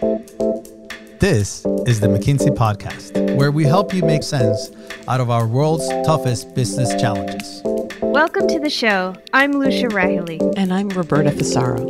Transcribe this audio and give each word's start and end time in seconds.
This 0.00 1.66
is 1.86 2.00
the 2.00 2.06
McKinsey 2.06 2.56
Podcast, 2.56 3.36
where 3.36 3.50
we 3.50 3.64
help 3.64 3.92
you 3.92 4.02
make 4.02 4.22
sense 4.22 4.70
out 5.06 5.20
of 5.20 5.28
our 5.28 5.46
world's 5.46 5.86
toughest 6.06 6.54
business 6.54 6.98
challenges. 6.98 7.60
Welcome 8.00 8.48
to 8.48 8.58
the 8.58 8.70
show. 8.70 9.14
I'm 9.34 9.52
Lucia 9.52 9.88
Rahilly. 9.88 10.40
And 10.56 10.72
I'm 10.72 10.88
Roberta 10.88 11.32
Fusaro. 11.32 11.86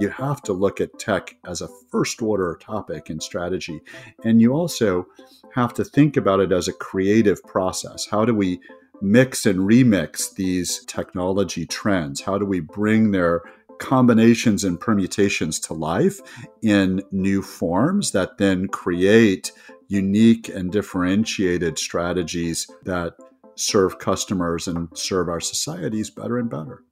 You 0.00 0.08
have 0.10 0.40
to 0.42 0.52
look 0.52 0.80
at 0.80 0.96
tech 1.00 1.34
as 1.44 1.62
a 1.62 1.68
first 1.90 2.22
order 2.22 2.56
topic 2.62 3.10
in 3.10 3.18
strategy. 3.18 3.80
And 4.22 4.40
you 4.40 4.52
also 4.52 5.08
have 5.52 5.74
to 5.74 5.84
think 5.84 6.16
about 6.16 6.38
it 6.38 6.52
as 6.52 6.68
a 6.68 6.72
creative 6.72 7.42
process. 7.42 8.06
How 8.06 8.24
do 8.24 8.36
we 8.36 8.60
mix 9.02 9.44
and 9.44 9.60
remix 9.60 10.34
these 10.34 10.84
technology 10.86 11.66
trends? 11.66 12.20
How 12.20 12.38
do 12.38 12.46
we 12.46 12.60
bring 12.60 13.10
their 13.10 13.42
combinations 13.78 14.62
and 14.62 14.78
permutations 14.78 15.58
to 15.58 15.74
life 15.74 16.20
in 16.62 17.02
new 17.10 17.42
forms 17.42 18.12
that 18.12 18.38
then 18.38 18.68
create 18.68 19.50
unique 19.88 20.48
and 20.48 20.70
differentiated 20.70 21.78
strategies 21.78 22.66
that 22.84 23.14
serve 23.56 23.98
customers 23.98 24.66
and 24.66 24.88
serve 24.94 25.28
our 25.28 25.40
societies 25.40 26.10
better 26.10 26.38
and 26.38 26.48
better. 26.48 26.82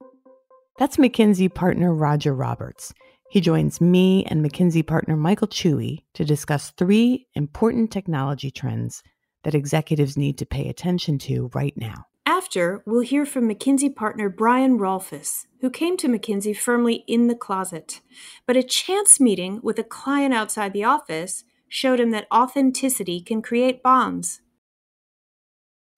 That's 0.77 0.97
McKinsey 0.97 1.53
partner 1.53 1.93
Roger 1.93 2.33
Roberts. 2.33 2.93
He 3.29 3.41
joins 3.41 3.79
me 3.79 4.25
and 4.25 4.45
McKinsey 4.45 4.85
partner 4.85 5.15
Michael 5.15 5.47
Chui 5.47 6.05
to 6.13 6.25
discuss 6.25 6.71
three 6.71 7.27
important 7.33 7.91
technology 7.91 8.51
trends 8.51 9.01
that 9.43 9.55
executives 9.55 10.17
need 10.17 10.37
to 10.37 10.45
pay 10.45 10.67
attention 10.69 11.17
to 11.19 11.49
right 11.53 11.75
now. 11.75 12.05
After, 12.25 12.83
we'll 12.85 13.01
hear 13.01 13.25
from 13.25 13.49
McKinsey 13.49 13.93
partner 13.93 14.29
Brian 14.29 14.77
Rolfes, 14.77 15.47
who 15.59 15.69
came 15.69 15.97
to 15.97 16.07
McKinsey 16.07 16.55
firmly 16.55 17.03
in 17.07 17.27
the 17.27 17.35
closet. 17.35 18.01
But 18.45 18.55
a 18.55 18.63
chance 18.63 19.19
meeting 19.19 19.59
with 19.63 19.79
a 19.79 19.83
client 19.83 20.33
outside 20.33 20.73
the 20.73 20.83
office 20.83 21.43
showed 21.67 21.99
him 21.99 22.11
that 22.11 22.27
authenticity 22.33 23.21
can 23.21 23.41
create 23.41 23.81
bonds. 23.81 24.41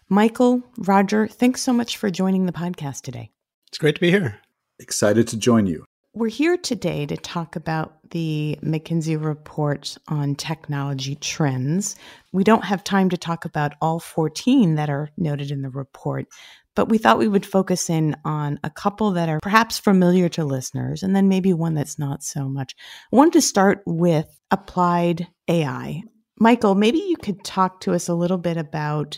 Michael, 0.10 0.64
Roger, 0.78 1.28
thanks 1.28 1.62
so 1.62 1.74
much 1.74 1.98
for 1.98 2.10
joining 2.10 2.46
the 2.46 2.52
podcast 2.52 3.02
today. 3.02 3.32
It's 3.68 3.78
great 3.78 3.96
to 3.96 4.02
be 4.02 4.12
here. 4.12 4.40
Excited 4.80 5.28
to 5.30 5.38
join 5.38 5.66
you. 5.66 5.86
We're 6.16 6.28
here 6.28 6.58
today 6.58 7.08
to 7.08 7.18
talk 7.18 7.56
about 7.56 7.98
the 8.12 8.60
McKinsey 8.62 9.20
report 9.20 9.98
on 10.08 10.36
technology 10.36 11.16
trends. 11.16 11.96
We 12.32 12.44
don't 12.44 12.66
have 12.66 12.84
time 12.84 13.10
to 13.10 13.18
talk 13.18 13.46
about 13.46 13.74
all 13.82 14.00
14 14.00 14.76
that 14.76 14.92
are 14.92 15.10
noted 15.18 15.50
in 15.50 15.64
the 15.64 15.72
report, 15.72 16.28
but 16.76 16.88
we 16.88 17.00
thought 17.00 17.18
we 17.18 17.28
would 17.28 17.48
focus 17.48 17.90
in 17.90 18.16
on 18.24 18.60
a 18.64 18.70
couple 18.70 19.10
that 19.14 19.28
are 19.28 19.40
perhaps 19.42 19.80
familiar 19.80 20.30
to 20.30 20.46
listeners 20.46 21.02
and 21.02 21.16
then 21.16 21.30
maybe 21.30 21.52
one 21.52 21.74
that's 21.74 21.98
not 21.98 22.22
so 22.22 22.48
much. 22.48 22.76
I 23.12 23.16
wanted 23.16 23.34
to 23.34 23.42
start 23.42 23.82
with 23.88 24.40
applied 24.52 25.28
AI. 25.48 26.04
Michael, 26.40 26.76
maybe 26.76 27.00
you 27.00 27.18
could 27.18 27.44
talk 27.44 27.80
to 27.82 27.94
us 27.94 28.08
a 28.08 28.14
little 28.14 28.38
bit 28.38 28.58
about 28.58 29.18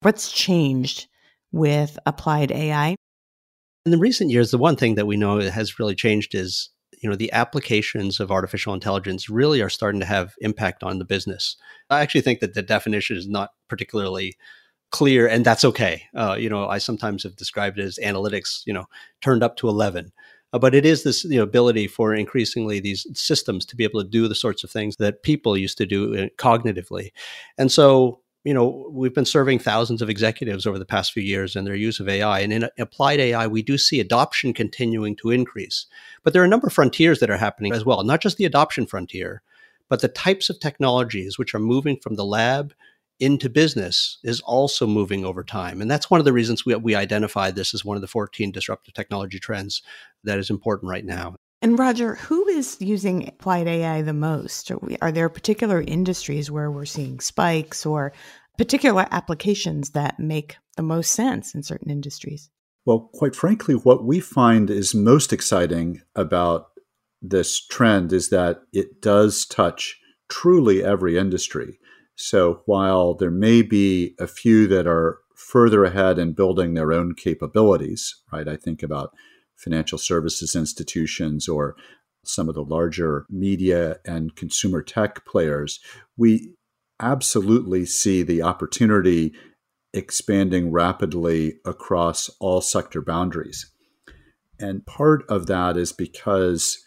what's 0.00 0.32
changed 0.32 1.08
with 1.52 1.98
applied 2.06 2.50
AI 2.50 2.96
in 3.84 3.92
the 3.92 3.98
recent 3.98 4.30
years, 4.30 4.50
the 4.50 4.58
one 4.58 4.76
thing 4.76 4.94
that 4.94 5.06
we 5.06 5.16
know 5.16 5.40
has 5.40 5.78
really 5.78 5.94
changed 5.94 6.34
is 6.34 6.70
you 7.02 7.10
know 7.10 7.16
the 7.16 7.32
applications 7.32 8.20
of 8.20 8.30
artificial 8.30 8.74
intelligence 8.74 9.28
really 9.28 9.60
are 9.60 9.68
starting 9.68 10.00
to 10.00 10.06
have 10.06 10.34
impact 10.40 10.82
on 10.84 10.98
the 10.98 11.04
business. 11.04 11.56
I 11.90 12.00
actually 12.00 12.20
think 12.20 12.40
that 12.40 12.54
the 12.54 12.62
definition 12.62 13.16
is 13.16 13.28
not 13.28 13.50
particularly 13.68 14.36
clear, 14.90 15.26
and 15.26 15.44
that's 15.44 15.64
okay. 15.64 16.04
Uh, 16.14 16.36
you 16.38 16.48
know, 16.48 16.68
I 16.68 16.78
sometimes 16.78 17.24
have 17.24 17.36
described 17.36 17.78
it 17.78 17.84
as 17.84 17.98
analytics, 18.02 18.62
you 18.66 18.72
know, 18.72 18.86
turned 19.20 19.42
up 19.42 19.56
to 19.56 19.68
eleven. 19.68 20.12
Uh, 20.52 20.58
but 20.58 20.74
it 20.74 20.84
is 20.84 21.02
this 21.02 21.24
you 21.24 21.38
know, 21.38 21.42
ability 21.42 21.86
for 21.88 22.14
increasingly 22.14 22.78
these 22.78 23.06
systems 23.14 23.64
to 23.64 23.74
be 23.74 23.84
able 23.84 24.02
to 24.02 24.08
do 24.08 24.28
the 24.28 24.34
sorts 24.34 24.62
of 24.62 24.70
things 24.70 24.96
that 24.96 25.22
people 25.22 25.56
used 25.56 25.78
to 25.78 25.86
do 25.86 26.14
uh, 26.16 26.26
cognitively, 26.38 27.10
and 27.58 27.72
so 27.72 28.21
you 28.44 28.52
know, 28.52 28.88
we've 28.90 29.14
been 29.14 29.24
serving 29.24 29.60
thousands 29.60 30.02
of 30.02 30.10
executives 30.10 30.66
over 30.66 30.78
the 30.78 30.84
past 30.84 31.12
few 31.12 31.22
years 31.22 31.54
and 31.54 31.66
their 31.66 31.76
use 31.76 32.00
of 32.00 32.08
AI. 32.08 32.40
And 32.40 32.52
in 32.52 32.68
applied 32.78 33.20
AI, 33.20 33.46
we 33.46 33.62
do 33.62 33.78
see 33.78 34.00
adoption 34.00 34.52
continuing 34.52 35.14
to 35.16 35.30
increase. 35.30 35.86
But 36.24 36.32
there 36.32 36.42
are 36.42 36.46
a 36.46 36.48
number 36.48 36.66
of 36.66 36.72
frontiers 36.72 37.20
that 37.20 37.30
are 37.30 37.36
happening 37.36 37.72
as 37.72 37.84
well, 37.84 38.02
not 38.02 38.20
just 38.20 38.38
the 38.38 38.44
adoption 38.44 38.86
frontier, 38.86 39.42
but 39.88 40.00
the 40.00 40.08
types 40.08 40.50
of 40.50 40.58
technologies 40.58 41.38
which 41.38 41.54
are 41.54 41.60
moving 41.60 41.96
from 41.96 42.16
the 42.16 42.24
lab 42.24 42.74
into 43.20 43.48
business 43.48 44.18
is 44.24 44.40
also 44.40 44.84
moving 44.86 45.24
over 45.24 45.44
time. 45.44 45.80
And 45.80 45.88
that's 45.88 46.10
one 46.10 46.18
of 46.18 46.24
the 46.24 46.32
reasons 46.32 46.66
we, 46.66 46.74
we 46.74 46.96
identified 46.96 47.54
this 47.54 47.72
as 47.72 47.84
one 47.84 47.96
of 47.96 48.00
the 48.00 48.08
14 48.08 48.50
disruptive 48.50 48.94
technology 48.94 49.38
trends 49.38 49.82
that 50.24 50.40
is 50.40 50.50
important 50.50 50.90
right 50.90 51.04
now. 51.04 51.36
And 51.62 51.78
Roger, 51.78 52.16
who 52.16 52.48
is 52.48 52.76
using 52.80 53.28
applied 53.28 53.68
AI 53.68 54.02
the 54.02 54.12
most? 54.12 54.72
Are, 54.72 54.78
we, 54.78 54.98
are, 55.00 55.12
there 55.12 55.28
particular 55.28 55.80
industries 55.80 56.50
where 56.50 56.72
we're 56.72 56.84
seeing 56.84 57.20
spikes 57.20 57.86
or 57.86 58.12
particular 58.58 59.06
applications 59.12 59.90
that 59.90 60.18
make 60.18 60.56
the 60.76 60.82
most 60.82 61.12
sense 61.12 61.54
in 61.54 61.62
certain 61.62 61.88
industries? 61.88 62.50
Well, 62.84 63.10
quite 63.14 63.36
frankly, 63.36 63.76
what 63.76 64.04
we 64.04 64.18
find 64.18 64.70
is 64.70 64.92
most 64.92 65.32
exciting 65.32 66.02
about 66.16 66.66
this 67.22 67.64
trend 67.64 68.12
is 68.12 68.30
that 68.30 68.62
it 68.72 69.00
does 69.00 69.46
touch 69.46 70.00
truly 70.28 70.82
every 70.82 71.16
industry. 71.16 71.78
So 72.16 72.62
while 72.66 73.14
there 73.14 73.30
may 73.30 73.62
be 73.62 74.16
a 74.18 74.26
few 74.26 74.66
that 74.66 74.88
are 74.88 75.20
further 75.36 75.84
ahead 75.84 76.18
in 76.18 76.32
building 76.32 76.74
their 76.74 76.92
own 76.92 77.14
capabilities, 77.14 78.20
right? 78.32 78.48
I 78.48 78.56
think 78.56 78.82
about 78.82 79.14
financial 79.62 79.98
services 79.98 80.56
institutions 80.56 81.48
or 81.48 81.76
some 82.24 82.48
of 82.48 82.54
the 82.54 82.64
larger 82.64 83.26
media 83.28 83.96
and 84.04 84.36
consumer 84.36 84.82
tech 84.82 85.24
players, 85.26 85.80
we 86.16 86.54
absolutely 87.00 87.84
see 87.84 88.22
the 88.22 88.42
opportunity 88.42 89.32
expanding 89.92 90.70
rapidly 90.70 91.54
across 91.64 92.30
all 92.40 92.60
sector 92.60 93.02
boundaries. 93.02 93.70
And 94.58 94.86
part 94.86 95.24
of 95.28 95.46
that 95.46 95.76
is 95.76 95.92
because 95.92 96.78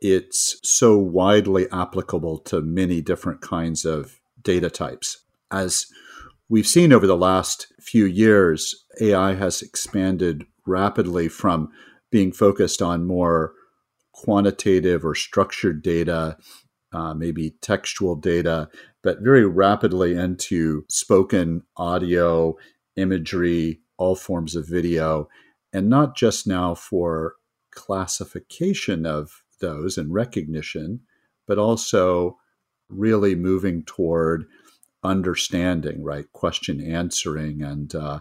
it's 0.00 0.60
so 0.62 0.98
widely 0.98 1.66
applicable 1.72 2.38
to 2.38 2.60
many 2.60 3.00
different 3.00 3.40
kinds 3.40 3.84
of 3.84 4.20
data 4.42 4.68
types. 4.68 5.24
As 5.50 5.86
we've 6.48 6.66
seen 6.66 6.92
over 6.92 7.06
the 7.06 7.16
last 7.16 7.72
few 7.80 8.04
years, 8.04 8.84
AI 9.00 9.34
has 9.34 9.62
expanded 9.62 10.44
rapidly 10.66 11.28
from 11.28 11.70
being 12.14 12.30
focused 12.30 12.80
on 12.80 13.04
more 13.08 13.54
quantitative 14.12 15.04
or 15.04 15.16
structured 15.16 15.82
data, 15.82 16.36
uh, 16.92 17.12
maybe 17.12 17.56
textual 17.60 18.14
data, 18.14 18.68
but 19.02 19.18
very 19.20 19.44
rapidly 19.44 20.14
into 20.14 20.84
spoken 20.88 21.60
audio, 21.76 22.54
imagery, 22.94 23.80
all 23.98 24.14
forms 24.14 24.54
of 24.54 24.64
video, 24.68 25.28
and 25.72 25.88
not 25.88 26.16
just 26.16 26.46
now 26.46 26.72
for 26.72 27.34
classification 27.72 29.04
of 29.04 29.42
those 29.60 29.98
and 29.98 30.14
recognition, 30.14 31.00
but 31.48 31.58
also 31.58 32.38
really 32.88 33.34
moving 33.34 33.82
toward 33.82 34.44
understanding, 35.02 36.00
right? 36.04 36.30
Question 36.32 36.80
answering 36.80 37.60
and 37.60 37.92
uh, 37.92 38.20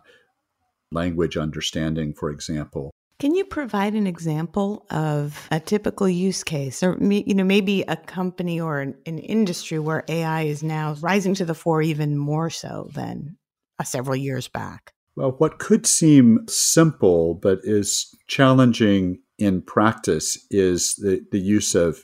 language 0.92 1.38
understanding, 1.38 2.12
for 2.16 2.32
example. 2.32 2.90
Can 3.24 3.36
you 3.36 3.46
provide 3.46 3.94
an 3.94 4.06
example 4.06 4.86
of 4.90 5.48
a 5.50 5.58
typical 5.58 6.10
use 6.10 6.44
case, 6.44 6.84
or 6.84 6.98
you 7.00 7.34
know 7.34 7.46
maybe 7.46 7.84
a 7.84 7.96
company 7.96 8.60
or 8.60 8.82
an, 8.82 8.96
an 9.06 9.18
industry 9.18 9.80
where 9.80 10.04
AI 10.10 10.42
is 10.42 10.62
now 10.62 10.98
rising 11.00 11.34
to 11.36 11.46
the 11.46 11.54
fore 11.54 11.82
even 11.82 12.18
more 12.18 12.50
so 12.50 12.90
than 12.94 13.38
uh, 13.80 13.86
several 13.86 14.18
years 14.18 14.50
back? 14.50 14.92
Well, 15.16 15.36
what 15.38 15.58
could 15.58 15.88
seem 15.88 16.46
simple 16.50 17.36
but 17.36 17.60
is 17.64 18.14
challenging 18.28 19.22
in 19.40 19.62
practice 19.62 20.38
is 20.52 20.96
the, 20.98 21.26
the 21.32 21.40
use 21.40 21.76
of 21.76 22.04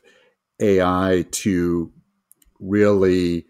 AI 0.61 1.25
to 1.31 1.91
really 2.61 3.45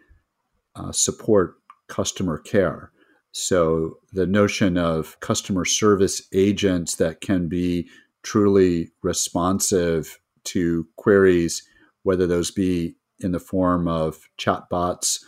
uh, 0.75 0.91
support 0.91 1.57
customer 1.87 2.39
care. 2.39 2.91
So 3.31 3.99
the 4.11 4.25
notion 4.25 4.77
of 4.77 5.19
customer 5.19 5.65
service 5.65 6.27
agents 6.33 6.95
that 6.95 7.21
can 7.21 7.47
be 7.47 7.89
truly 8.23 8.91
responsive 9.03 10.19
to 10.45 10.87
queries, 10.97 11.63
whether 12.03 12.25
those 12.25 12.51
be 12.51 12.95
in 13.19 13.31
the 13.31 13.39
form 13.39 13.87
of 13.87 14.29
chatbots 14.39 15.19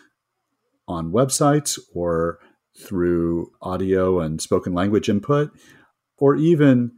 on 0.88 1.12
websites 1.12 1.80
or 1.94 2.40
through 2.80 3.52
audio 3.62 4.20
and 4.20 4.42
spoken 4.42 4.74
language 4.74 5.10
input, 5.10 5.52
or 6.18 6.36
even 6.36 6.92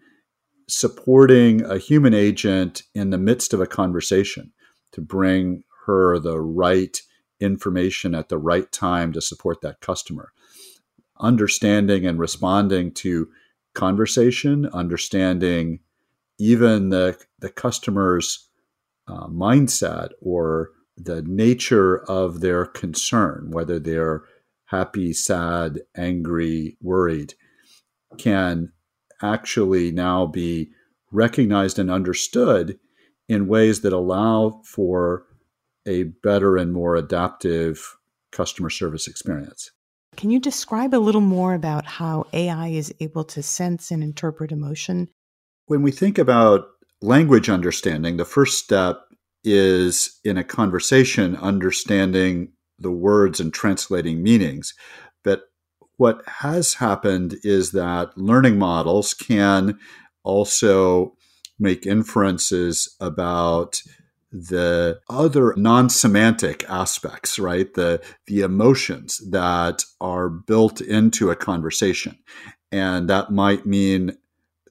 supporting 0.70 1.64
a 1.66 1.78
human 1.78 2.14
agent 2.14 2.84
in 2.96 3.10
the 3.10 3.18
midst 3.18 3.54
of 3.54 3.60
a 3.60 3.68
conversation 3.68 4.54
to 4.92 5.02
bring 5.02 5.64
her 5.86 6.18
the 6.20 6.40
right 6.40 7.02
information 7.40 8.16
at 8.16 8.30
the 8.30 8.38
right 8.38 8.72
time 8.72 9.12
to 9.12 9.20
support 9.20 9.60
that 9.62 9.82
customer 9.82 10.32
understanding 11.20 12.06
and 12.06 12.20
responding 12.20 12.92
to 12.92 13.30
conversation, 13.74 14.68
understanding 14.68 15.80
even 16.40 16.90
the, 16.90 17.18
the 17.40 17.50
customer's 17.50 18.50
uh, 19.08 19.28
mindset 19.28 20.10
or 20.22 20.72
the 20.98 21.22
nature 21.24 22.04
of 22.10 22.42
their 22.42 22.66
concern, 22.66 23.50
whether 23.52 23.80
they're 23.80 24.24
happy, 24.66 25.14
sad, 25.14 25.82
angry, 25.96 26.78
worried, 26.82 27.34
can 28.18 28.72
actually 29.22 29.92
now 29.92 30.26
be 30.26 30.72
recognized 31.12 31.80
and 31.80 31.92
understood 31.92 32.80
in 33.30 33.48
ways 33.48 33.82
that 33.82 33.94
allow 33.94 34.62
for 34.66 35.26
a 35.86 36.04
better 36.04 36.58
and 36.58 36.74
more 36.74 36.96
adaptive 36.96 37.98
customer 38.32 38.70
service 38.70 39.08
experience. 39.08 39.72
Can 40.16 40.30
you 40.30 40.40
describe 40.40 40.94
a 40.94 40.98
little 40.98 41.22
more 41.22 41.54
about 41.54 41.86
how 41.86 42.26
AI 42.34 42.70
is 42.70 42.94
able 43.00 43.24
to 43.26 43.44
sense 43.44 43.92
and 43.92 44.04
interpret 44.04 44.52
emotion? 44.52 45.10
When 45.66 45.82
we 45.82 45.92
think 45.92 46.18
about 46.18 46.66
language 47.02 47.50
understanding, 47.50 48.18
the 48.18 48.26
first 48.26 48.64
step 48.64 49.02
is 49.44 50.20
in 50.24 50.38
a 50.38 50.44
conversation 50.44 51.36
understanding 51.36 52.54
the 52.80 52.92
words 52.92 53.40
and 53.40 53.54
translating 53.54 54.24
meanings. 54.24 54.74
But 55.24 55.44
what 55.98 56.22
has 56.28 56.76
happened 56.76 57.36
is 57.44 57.72
that 57.72 58.18
learning 58.18 58.58
models 58.58 59.14
can 59.14 59.78
also 60.24 61.16
make 61.60 61.86
inferences 61.86 62.96
about 63.00 63.82
the 64.34 65.00
other 65.10 65.54
non-semantic 65.56 66.68
aspects 66.68 67.38
right? 67.38 67.74
The 67.74 68.02
the 68.26 68.42
emotions 68.42 69.22
that 69.30 69.84
are 70.02 70.30
built 70.30 70.82
into 70.82 71.30
a 71.30 71.36
conversation. 71.36 72.18
And 72.72 73.08
that 73.10 73.32
might 73.32 73.66
mean 73.68 74.18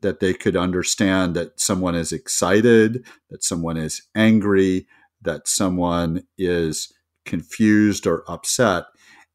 that 0.01 0.19
they 0.19 0.35
could 0.35 0.57
understand 0.57 1.37
that 1.37 1.61
someone 1.61 1.95
is 1.95 2.11
excited 2.11 3.07
that 3.31 3.45
someone 3.45 3.77
is 3.77 4.03
angry 4.17 4.87
that 5.23 5.49
someone 5.49 6.25
is 6.37 6.93
confused 7.25 8.07
or 8.07 8.25
upset 8.29 8.85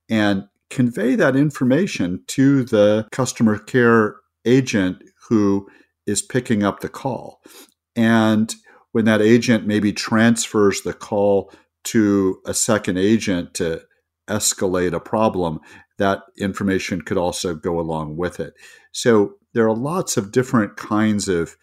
and 0.10 0.48
convey 0.70 1.16
that 1.16 1.36
information 1.36 2.24
to 2.28 2.64
the 2.66 3.08
customer 3.12 3.58
care 3.58 4.18
agent 4.46 5.02
who 5.30 5.68
is 6.06 6.22
picking 6.22 6.64
up 6.64 6.80
the 6.82 6.90
call. 6.90 7.42
And 7.96 8.54
when 8.98 9.06
that 9.06 9.22
agent 9.22 9.68
maybe 9.68 9.94
transfers 9.94 10.82
the 10.82 10.92
call 10.92 11.54
to 11.84 12.42
a 12.48 12.54
second 12.56 12.98
agent 12.98 13.54
to 13.54 13.80
escalate 14.28 14.92
a 14.92 15.00
problem, 15.00 15.60
that 16.00 16.24
information 16.40 17.04
could 17.04 17.16
also 17.16 17.54
go 17.54 17.80
along 17.80 18.18
with 18.18 18.40
it. 18.40 18.56
So 18.94 19.36
there 19.54 19.70
are 19.70 19.76
lots 19.76 20.18
of 20.18 20.32
different 20.32 20.78
kinds 20.78 21.28
of 21.28 21.56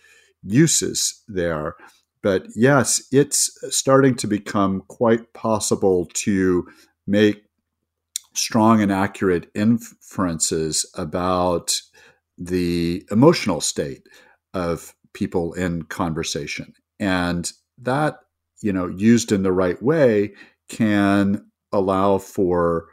uses 0.44 1.24
there. 1.26 1.74
But 2.22 2.46
yes, 2.54 3.02
it's 3.10 3.50
starting 3.68 4.14
to 4.18 4.28
become 4.28 4.84
quite 4.86 5.32
possible 5.32 6.06
to 6.14 6.68
make 7.04 7.42
strong 8.34 8.80
and 8.80 8.92
accurate 8.92 9.50
inferences 9.56 10.86
about 10.94 11.80
the 12.38 13.04
emotional 13.10 13.60
state 13.60 14.06
of 14.52 14.94
people 15.14 15.52
in 15.54 15.82
conversation 15.82 16.74
and 16.98 17.52
that 17.78 18.18
you 18.62 18.72
know 18.72 18.88
used 18.88 19.32
in 19.32 19.42
the 19.42 19.52
right 19.52 19.82
way 19.82 20.32
can 20.68 21.44
allow 21.72 22.18
for 22.18 22.86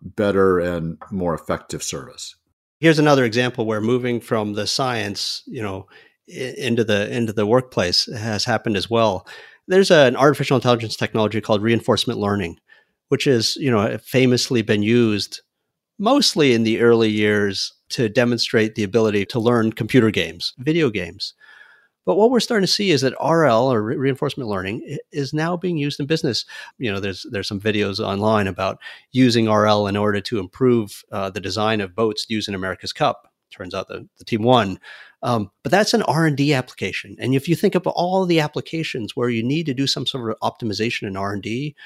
better 0.00 0.58
and 0.58 0.98
more 1.10 1.34
effective 1.34 1.82
service. 1.82 2.34
Here's 2.80 2.98
another 2.98 3.24
example 3.24 3.64
where 3.66 3.80
moving 3.80 4.20
from 4.20 4.54
the 4.54 4.66
science 4.66 5.42
you 5.46 5.62
know 5.62 5.86
into 6.26 6.84
the 6.84 7.14
into 7.14 7.32
the 7.32 7.46
workplace 7.46 8.06
has 8.12 8.44
happened 8.44 8.76
as 8.76 8.90
well. 8.90 9.26
There's 9.68 9.90
an 9.90 10.16
artificial 10.16 10.56
intelligence 10.56 10.96
technology 10.96 11.40
called 11.40 11.62
reinforcement 11.62 12.18
learning 12.18 12.58
which 13.12 13.26
is 13.26 13.56
you 13.56 13.70
know 13.70 13.98
famously 13.98 14.62
been 14.62 14.82
used 14.82 15.42
mostly 15.98 16.54
in 16.54 16.62
the 16.62 16.80
early 16.80 17.10
years 17.10 17.70
to 17.90 18.08
demonstrate 18.08 18.74
the 18.74 18.82
ability 18.82 19.26
to 19.26 19.38
learn 19.38 19.70
computer 19.70 20.10
games 20.10 20.54
video 20.60 20.88
games 20.88 21.34
but 22.04 22.16
what 22.16 22.30
we're 22.30 22.40
starting 22.40 22.66
to 22.66 22.72
see 22.72 22.90
is 22.90 23.02
that 23.02 23.14
RL 23.20 23.72
or 23.72 23.82
reinforcement 23.82 24.48
learning 24.48 24.98
is 25.12 25.32
now 25.32 25.56
being 25.56 25.76
used 25.76 26.00
in 26.00 26.06
business. 26.06 26.44
You 26.78 26.92
know, 26.92 27.00
there's 27.00 27.26
there's 27.30 27.48
some 27.48 27.60
videos 27.60 28.00
online 28.00 28.48
about 28.48 28.78
using 29.12 29.48
RL 29.48 29.86
in 29.86 29.96
order 29.96 30.20
to 30.20 30.38
improve 30.38 31.04
uh, 31.12 31.30
the 31.30 31.40
design 31.40 31.80
of 31.80 31.94
boats 31.94 32.26
used 32.28 32.48
in 32.48 32.54
America's 32.54 32.92
Cup. 32.92 33.28
Turns 33.50 33.74
out 33.74 33.88
the, 33.88 34.08
the 34.18 34.24
team 34.24 34.42
won, 34.42 34.78
um, 35.22 35.50
but 35.62 35.70
that's 35.70 35.94
an 35.94 36.02
R 36.02 36.26
and 36.26 36.36
D 36.36 36.54
application. 36.54 37.16
And 37.20 37.34
if 37.34 37.48
you 37.48 37.54
think 37.54 37.74
of 37.74 37.86
all 37.86 38.24
the 38.24 38.40
applications 38.40 39.14
where 39.14 39.28
you 39.28 39.42
need 39.42 39.66
to 39.66 39.74
do 39.74 39.86
some 39.86 40.06
sort 40.06 40.30
of 40.30 40.38
optimization 40.40 41.06
in 41.06 41.16
R 41.16 41.34
and 41.34 41.42
D, 41.42 41.76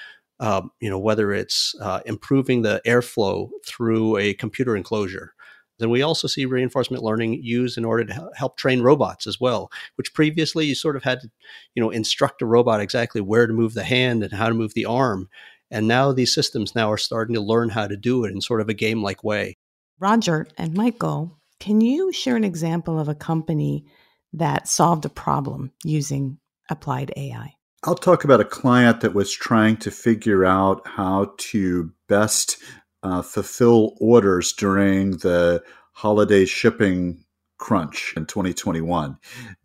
um, 0.40 0.70
you 0.80 0.88
know, 0.90 0.98
whether 0.98 1.32
it's 1.32 1.74
uh, 1.80 2.00
improving 2.06 2.62
the 2.62 2.80
airflow 2.86 3.48
through 3.66 4.16
a 4.18 4.34
computer 4.34 4.76
enclosure, 4.76 5.34
then 5.78 5.90
we 5.90 6.02
also 6.02 6.28
see 6.28 6.46
reinforcement 6.46 7.02
learning 7.02 7.40
used 7.42 7.76
in 7.76 7.84
order 7.84 8.04
to 8.04 8.30
help 8.34 8.56
train 8.56 8.80
robots 8.80 9.26
as 9.26 9.40
well, 9.40 9.70
which 9.96 10.14
previously 10.14 10.66
you 10.66 10.74
sort 10.74 10.96
of 10.96 11.04
had 11.04 11.20
to, 11.20 11.30
you 11.74 11.82
know, 11.82 11.90
instruct 11.90 12.42
a 12.42 12.46
robot 12.46 12.80
exactly 12.80 13.20
where 13.20 13.46
to 13.46 13.52
move 13.52 13.74
the 13.74 13.84
hand 13.84 14.22
and 14.22 14.32
how 14.32 14.48
to 14.48 14.54
move 14.54 14.74
the 14.74 14.86
arm. 14.86 15.28
And 15.70 15.88
now 15.88 16.12
these 16.12 16.34
systems 16.34 16.74
now 16.74 16.90
are 16.90 16.98
starting 16.98 17.34
to 17.34 17.40
learn 17.40 17.70
how 17.70 17.86
to 17.86 17.96
do 17.96 18.24
it 18.24 18.32
in 18.32 18.40
sort 18.40 18.60
of 18.60 18.68
a 18.68 18.74
game 18.74 19.02
like 19.02 19.24
way. 19.24 19.56
Roger 19.98 20.46
and 20.56 20.74
Michael, 20.74 21.38
can 21.58 21.80
you 21.80 22.12
share 22.12 22.36
an 22.36 22.44
example 22.44 22.98
of 22.98 23.08
a 23.08 23.14
company 23.14 23.84
that 24.32 24.68
solved 24.68 25.04
a 25.04 25.10
problem 25.10 25.72
using 25.84 26.38
applied 26.70 27.12
AI? 27.16 27.54
I'll 27.84 27.94
talk 27.94 28.24
about 28.24 28.40
a 28.40 28.44
client 28.44 29.00
that 29.00 29.14
was 29.14 29.32
trying 29.32 29.76
to 29.78 29.90
figure 29.90 30.44
out 30.44 30.86
how 30.86 31.34
to 31.38 31.92
best 32.08 32.58
uh, 33.06 33.22
fulfill 33.22 33.94
orders 34.00 34.52
during 34.52 35.12
the 35.18 35.62
holiday 35.92 36.44
shipping 36.44 37.24
crunch 37.58 38.12
in 38.16 38.26
2021. 38.26 39.16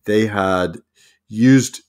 They 0.05 0.27
had 0.27 0.77
used 1.27 1.81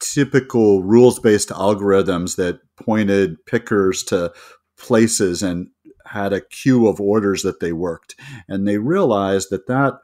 typical 0.00 0.82
rules 0.82 1.20
based 1.20 1.50
algorithms 1.50 2.36
that 2.36 2.60
pointed 2.76 3.44
pickers 3.46 4.02
to 4.04 4.32
places 4.76 5.42
and 5.42 5.68
had 6.06 6.32
a 6.32 6.40
queue 6.40 6.88
of 6.88 7.00
orders 7.00 7.42
that 7.42 7.60
they 7.60 7.72
worked. 7.72 8.16
And 8.48 8.66
they 8.66 8.78
realized 8.78 9.50
that 9.50 9.66
that 9.68 10.00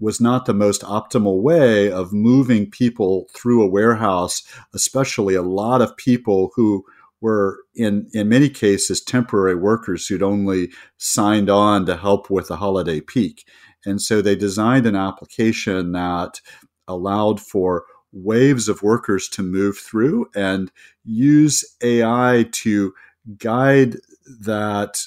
was 0.00 0.20
not 0.20 0.44
the 0.44 0.54
most 0.54 0.82
optimal 0.82 1.40
way 1.40 1.90
of 1.90 2.12
moving 2.12 2.70
people 2.70 3.28
through 3.34 3.62
a 3.62 3.70
warehouse, 3.70 4.42
especially 4.74 5.34
a 5.34 5.42
lot 5.42 5.80
of 5.80 5.96
people 5.96 6.50
who 6.54 6.84
were 7.24 7.60
in 7.74 8.06
in 8.12 8.28
many 8.28 8.50
cases 8.50 9.02
temporary 9.02 9.54
workers 9.54 10.06
who'd 10.06 10.22
only 10.22 10.70
signed 10.98 11.48
on 11.48 11.86
to 11.86 11.96
help 11.96 12.28
with 12.28 12.48
the 12.48 12.56
holiday 12.56 13.00
peak. 13.00 13.46
And 13.86 14.00
so 14.00 14.20
they 14.20 14.36
designed 14.36 14.84
an 14.84 14.94
application 14.94 15.92
that 15.92 16.40
allowed 16.86 17.40
for 17.40 17.84
waves 18.12 18.68
of 18.68 18.82
workers 18.82 19.26
to 19.28 19.42
move 19.42 19.78
through 19.78 20.26
and 20.36 20.70
use 21.02 21.64
AI 21.82 22.46
to 22.52 22.92
guide 23.38 23.96
that 24.40 25.00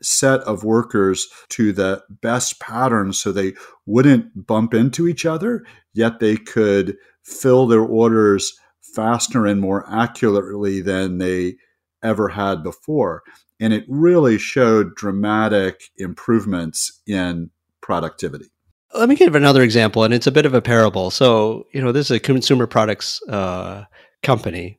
set 0.00 0.40
of 0.42 0.62
workers 0.62 1.26
to 1.48 1.72
the 1.72 2.04
best 2.22 2.60
pattern 2.60 3.12
so 3.12 3.32
they 3.32 3.52
wouldn't 3.84 4.46
bump 4.46 4.74
into 4.74 5.08
each 5.08 5.26
other, 5.26 5.64
yet 5.92 6.20
they 6.20 6.36
could 6.36 6.96
fill 7.24 7.66
their 7.66 7.82
orders 7.82 8.56
faster 8.94 9.46
and 9.46 9.60
more 9.60 9.84
accurately 9.90 10.80
than 10.80 11.18
they 11.18 11.56
ever 12.02 12.28
had 12.28 12.62
before. 12.62 13.22
And 13.60 13.72
it 13.72 13.84
really 13.88 14.38
showed 14.38 14.94
dramatic 14.94 15.90
improvements 15.96 17.00
in 17.06 17.50
productivity. 17.80 18.46
Let 18.94 19.08
me 19.08 19.16
give 19.16 19.34
another 19.34 19.62
example, 19.62 20.04
and 20.04 20.14
it's 20.14 20.26
a 20.26 20.32
bit 20.32 20.46
of 20.46 20.54
a 20.54 20.62
parable. 20.62 21.10
So, 21.10 21.66
you 21.72 21.82
know, 21.82 21.90
this 21.90 22.06
is 22.06 22.16
a 22.16 22.20
consumer 22.20 22.66
products 22.66 23.20
uh, 23.28 23.84
company, 24.22 24.78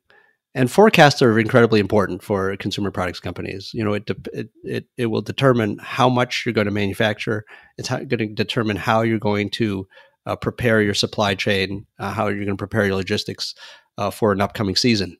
and 0.54 0.72
forecasts 0.72 1.22
are 1.22 1.38
incredibly 1.38 1.82
important 1.82 2.24
for 2.24 2.56
consumer 2.56 2.92
products 2.92 3.20
companies. 3.20 3.72
You 3.74 3.84
know, 3.84 3.94
it 3.94 4.10
it 4.32 4.50
it, 4.64 4.86
it 4.98 5.06
will 5.08 5.22
determine 5.22 5.80
how 5.82 6.08
much 6.08 6.44
you're 6.46 6.54
going 6.54 6.66
to 6.66 6.72
manufacture. 6.72 7.44
It's 7.78 7.90
going 7.90 8.08
to 8.08 8.28
determine 8.28 8.78
how 8.78 9.02
you're 9.02 9.20
going 9.20 9.50
to 9.52 9.86
uh, 10.26 10.38
prepare 10.38 10.82
your 10.82 10.94
supply 10.94 11.36
chain, 11.36 11.86
uh, 12.00 12.14
how 12.14 12.28
you're 12.28 12.46
going 12.46 12.58
to 12.58 12.68
prepare 12.68 12.86
your 12.86 12.96
logistics 12.96 13.54
uh, 13.98 14.12
for 14.12 14.32
an 14.32 14.42
upcoming 14.42 14.76
season. 14.76 15.18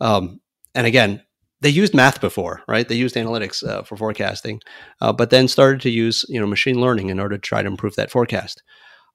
Um, 0.00 0.40
and 0.74 0.86
again, 0.86 1.22
they 1.60 1.68
used 1.68 1.94
math 1.94 2.20
before, 2.20 2.62
right? 2.66 2.88
They 2.88 2.96
used 2.96 3.14
analytics 3.14 3.66
uh, 3.66 3.82
for 3.82 3.96
forecasting, 3.96 4.60
uh, 5.00 5.12
but 5.12 5.30
then 5.30 5.46
started 5.46 5.80
to 5.82 5.90
use 5.90 6.24
you 6.28 6.40
know 6.40 6.46
machine 6.46 6.80
learning 6.80 7.08
in 7.08 7.20
order 7.20 7.36
to 7.36 7.40
try 7.40 7.62
to 7.62 7.68
improve 7.68 7.94
that 7.96 8.10
forecast. 8.10 8.62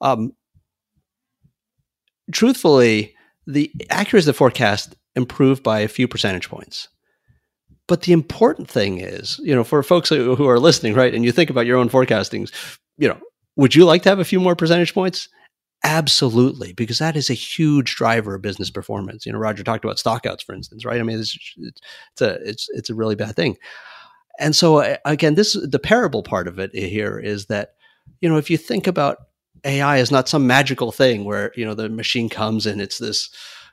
Um, 0.02 0.32
truthfully, 2.32 3.16
the 3.46 3.72
accuracy 3.90 4.24
of 4.30 4.36
the 4.36 4.38
forecast 4.38 4.96
improved 5.16 5.64
by 5.64 5.80
a 5.80 5.88
few 5.88 6.08
percentage 6.08 6.50
points. 6.50 6.88
But 7.88 8.02
the 8.02 8.14
important 8.14 8.70
thing 8.70 9.00
is, 9.00 9.40
you 9.44 9.56
know, 9.56 9.64
for 9.64 9.82
folks 9.82 10.10
who 10.10 10.48
are 10.48 10.60
listening, 10.60 10.94
right, 10.94 11.14
and 11.14 11.24
you 11.24 11.32
think 11.32 11.50
about 11.50 11.66
your 11.66 11.78
own 11.78 11.90
forecastings, 11.90 12.52
you 12.98 13.08
know, 13.08 13.18
would 13.56 13.76
you 13.76 13.86
like 13.86 14.04
to 14.04 14.10
have 14.10 14.20
a 14.20 14.26
few 14.26 14.40
more 14.40 14.56
percentage 14.56 14.94
points? 14.94 15.30
Absolutely, 15.84 16.74
because 16.74 16.98
that 17.00 17.16
is 17.16 17.30
a 17.30 17.34
huge 17.36 17.96
driver 17.96 18.36
of 18.36 18.42
business 18.42 18.70
performance. 18.72 19.26
You 19.26 19.32
know, 19.32 19.38
Roger 19.38 19.64
talked 19.64 19.86
about 19.86 19.98
stockouts, 19.98 20.44
for 20.44 20.54
instance, 20.56 20.84
right? 20.84 21.00
I 21.00 21.04
mean, 21.04 21.20
it's, 21.20 21.38
it's 21.58 22.22
a 22.22 22.34
it's 22.48 22.68
it's 22.72 22.90
a 22.90 22.96
really 22.96 23.16
bad 23.16 23.36
thing. 23.36 23.58
And 24.40 24.56
so 24.56 24.98
again, 25.06 25.36
this 25.36 25.54
the 25.54 25.80
parable 25.80 26.24
part 26.24 26.48
of 26.48 26.60
it 26.60 26.72
eh, 26.76 26.88
here 26.88 27.20
is 27.20 27.48
that 27.48 27.76
you 28.22 28.30
know 28.30 28.38
if 28.38 28.50
you 28.50 28.58
think 28.58 28.88
about 28.88 29.18
AI 29.66 29.98
is 29.98 30.12
not 30.12 30.30
some 30.30 30.48
magical 30.48 30.92
thing 30.92 31.26
where 31.26 31.52
you 31.56 31.66
know 31.66 31.76
the 31.76 31.90
machine 31.90 32.30
comes 32.30 32.66
and 32.66 32.82
it's 32.82 33.00
this 33.00 33.30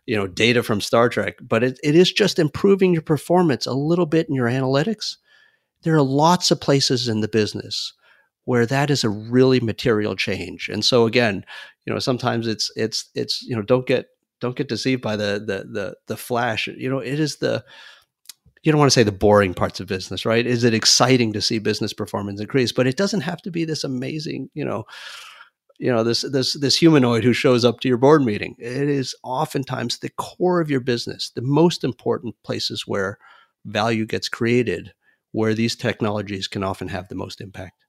you 0.06 0.16
know 0.16 0.26
data 0.26 0.62
from 0.62 0.80
Star 0.80 1.08
Trek, 1.08 1.36
but 1.42 1.64
it, 1.64 1.78
it 1.84 1.94
is 1.96 2.12
just 2.12 2.38
improving 2.38 2.92
your 2.94 3.02
performance 3.02 3.66
a 3.66 3.74
little 3.74 4.06
bit 4.06 4.28
in 4.28 4.34
your 4.34 4.48
analytics. 4.48 5.16
There 5.82 5.94
are 5.96 6.02
lots 6.02 6.50
of 6.50 6.60
places 6.60 7.08
in 7.08 7.20
the 7.22 7.28
business 7.28 7.92
where 8.44 8.66
that 8.66 8.90
is 8.90 9.04
a 9.04 9.08
really 9.08 9.60
material 9.60 10.14
change. 10.16 10.68
And 10.68 10.84
so 10.84 11.06
again, 11.06 11.44
you 11.86 11.92
know, 11.92 11.98
sometimes 11.98 12.46
it's 12.46 12.70
it's 12.76 13.10
it's 13.14 13.42
you 13.42 13.56
know 13.56 13.62
don't 13.62 13.86
get 13.86 14.06
don't 14.40 14.56
get 14.56 14.68
deceived 14.68 15.02
by 15.02 15.16
the 15.16 15.42
the 15.44 15.66
the 15.70 15.96
the 16.06 16.16
flash. 16.16 16.66
You 16.66 16.90
know, 16.90 16.98
it 16.98 17.20
is 17.20 17.36
the 17.36 17.64
you 18.62 18.72
don't 18.72 18.78
want 18.78 18.90
to 18.90 18.94
say 18.94 19.02
the 19.02 19.12
boring 19.12 19.52
parts 19.52 19.80
of 19.80 19.86
business, 19.86 20.24
right? 20.24 20.46
Is 20.46 20.64
it 20.64 20.72
exciting 20.72 21.32
to 21.34 21.42
see 21.42 21.58
business 21.58 21.92
performance 21.92 22.40
increase? 22.40 22.72
But 22.72 22.86
it 22.86 22.96
doesn't 22.96 23.20
have 23.20 23.42
to 23.42 23.50
be 23.50 23.66
this 23.66 23.84
amazing, 23.84 24.48
you 24.54 24.64
know, 24.64 24.86
you 25.78 25.92
know 25.92 26.04
this 26.04 26.22
this 26.22 26.54
this 26.54 26.76
humanoid 26.76 27.24
who 27.24 27.32
shows 27.32 27.64
up 27.64 27.80
to 27.80 27.88
your 27.88 27.98
board 27.98 28.22
meeting 28.22 28.54
it 28.58 28.88
is 28.88 29.14
oftentimes 29.22 29.98
the 29.98 30.10
core 30.10 30.60
of 30.60 30.70
your 30.70 30.80
business 30.80 31.30
the 31.34 31.42
most 31.42 31.84
important 31.84 32.34
places 32.44 32.86
where 32.86 33.18
value 33.64 34.06
gets 34.06 34.28
created 34.28 34.92
where 35.32 35.54
these 35.54 35.74
technologies 35.74 36.46
can 36.46 36.62
often 36.62 36.88
have 36.88 37.08
the 37.08 37.14
most 37.14 37.40
impact 37.40 37.83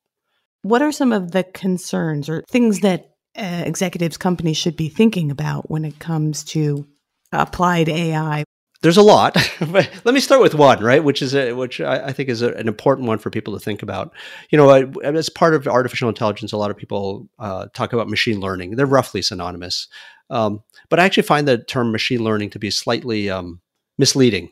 what 0.66 0.82
are 0.82 0.92
some 0.92 1.14
of 1.14 1.32
the 1.32 1.44
concerns 1.44 2.28
or 2.28 2.44
things 2.50 2.80
that 2.80 3.12
uh, 3.38 3.64
executives 3.66 4.18
companies 4.18 4.58
should 4.58 4.76
be 4.76 4.90
thinking 4.90 5.30
about 5.30 5.70
when 5.70 5.86
it 5.86 6.00
comes 6.00 6.44
to 6.44 6.88
applied 7.32 7.88
ai 7.88 8.44
there's 8.82 8.98
a 8.98 9.02
lot, 9.02 9.34
but 9.72 9.90
let 10.04 10.14
me 10.14 10.20
start 10.20 10.42
with 10.42 10.54
one, 10.54 10.84
right? 10.84 11.04
Which 11.04 11.24
is 11.24 11.34
a, 11.34 11.54
which 11.54 11.82
I, 11.82 12.08
I 12.08 12.14
think 12.14 12.30
is 12.30 12.44
a, 12.44 12.54
an 12.54 12.68
important 12.68 13.08
one 13.08 13.18
for 13.18 13.32
people 13.32 13.54
to 13.56 13.60
think 13.60 13.82
about. 13.82 14.14
You 14.52 14.60
know, 14.60 14.70
as 15.04 15.28
part 15.28 15.56
of 15.56 15.68
artificial 15.68 16.08
intelligence, 16.08 16.52
a 16.52 16.58
lot 16.58 16.70
of 16.70 16.78
people 16.78 17.28
uh, 17.40 17.66
talk 17.74 17.94
about 17.94 18.10
machine 18.10 18.40
learning. 18.40 18.76
They're 18.76 18.86
roughly 18.86 19.24
synonymous, 19.24 19.88
um, 20.30 20.62
but 20.90 21.00
I 21.00 21.06
actually 21.06 21.24
find 21.24 21.48
the 21.48 21.58
term 21.58 21.92
machine 21.92 22.24
learning 22.24 22.52
to 22.52 22.60
be 22.60 22.70
slightly 22.70 23.28
um, 23.28 23.60
misleading 23.98 24.52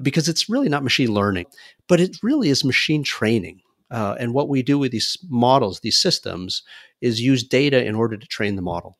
because 0.00 0.26
it's 0.26 0.48
really 0.48 0.70
not 0.70 0.82
machine 0.82 1.12
learning, 1.12 1.44
but 1.86 2.00
it 2.00 2.16
really 2.22 2.48
is 2.48 2.64
machine 2.64 3.02
training. 3.02 3.60
Uh, 3.90 4.16
and 4.18 4.34
what 4.34 4.48
we 4.48 4.62
do 4.62 4.78
with 4.78 4.92
these 4.92 5.16
models, 5.28 5.80
these 5.80 5.98
systems, 5.98 6.62
is 7.00 7.20
use 7.20 7.42
data 7.42 7.84
in 7.84 7.94
order 7.94 8.16
to 8.16 8.26
train 8.26 8.56
the 8.56 8.62
model. 8.62 8.98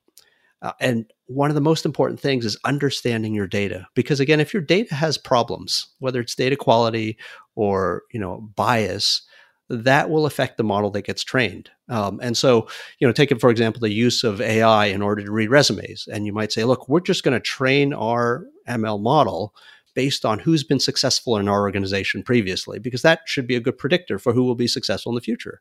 Uh, 0.62 0.72
and 0.80 1.12
one 1.26 1.50
of 1.50 1.54
the 1.54 1.60
most 1.60 1.84
important 1.84 2.18
things 2.18 2.44
is 2.44 2.58
understanding 2.64 3.34
your 3.34 3.46
data 3.46 3.86
because 3.94 4.20
again 4.20 4.40
if 4.40 4.54
your 4.54 4.62
data 4.62 4.94
has 4.94 5.18
problems 5.18 5.88
whether 5.98 6.18
it's 6.18 6.34
data 6.34 6.56
quality 6.56 7.16
or 7.56 8.02
you 8.10 8.18
know 8.18 8.40
bias 8.54 9.22
that 9.68 10.08
will 10.08 10.24
affect 10.24 10.56
the 10.56 10.64
model 10.64 10.90
that 10.90 11.04
gets 11.04 11.22
trained 11.22 11.68
um, 11.90 12.18
and 12.22 12.36
so 12.36 12.66
you 13.00 13.06
know 13.06 13.12
take 13.12 13.30
it 13.30 13.40
for 13.40 13.50
example 13.50 13.80
the 13.80 13.90
use 13.90 14.24
of 14.24 14.40
ai 14.40 14.86
in 14.86 15.02
order 15.02 15.22
to 15.22 15.30
read 15.30 15.50
resumes 15.50 16.08
and 16.10 16.24
you 16.24 16.32
might 16.32 16.52
say 16.52 16.64
look 16.64 16.88
we're 16.88 17.00
just 17.00 17.22
going 17.22 17.34
to 17.34 17.40
train 17.40 17.92
our 17.92 18.46
ml 18.68 19.00
model 19.00 19.54
based 19.96 20.24
on 20.24 20.38
who's 20.38 20.62
been 20.62 20.78
successful 20.78 21.36
in 21.36 21.48
our 21.48 21.62
organization 21.62 22.22
previously 22.22 22.78
because 22.78 23.02
that 23.02 23.22
should 23.26 23.48
be 23.48 23.56
a 23.56 23.60
good 23.60 23.76
predictor 23.76 24.20
for 24.20 24.32
who 24.32 24.44
will 24.44 24.54
be 24.54 24.68
successful 24.68 25.10
in 25.10 25.16
the 25.16 25.20
future 25.20 25.60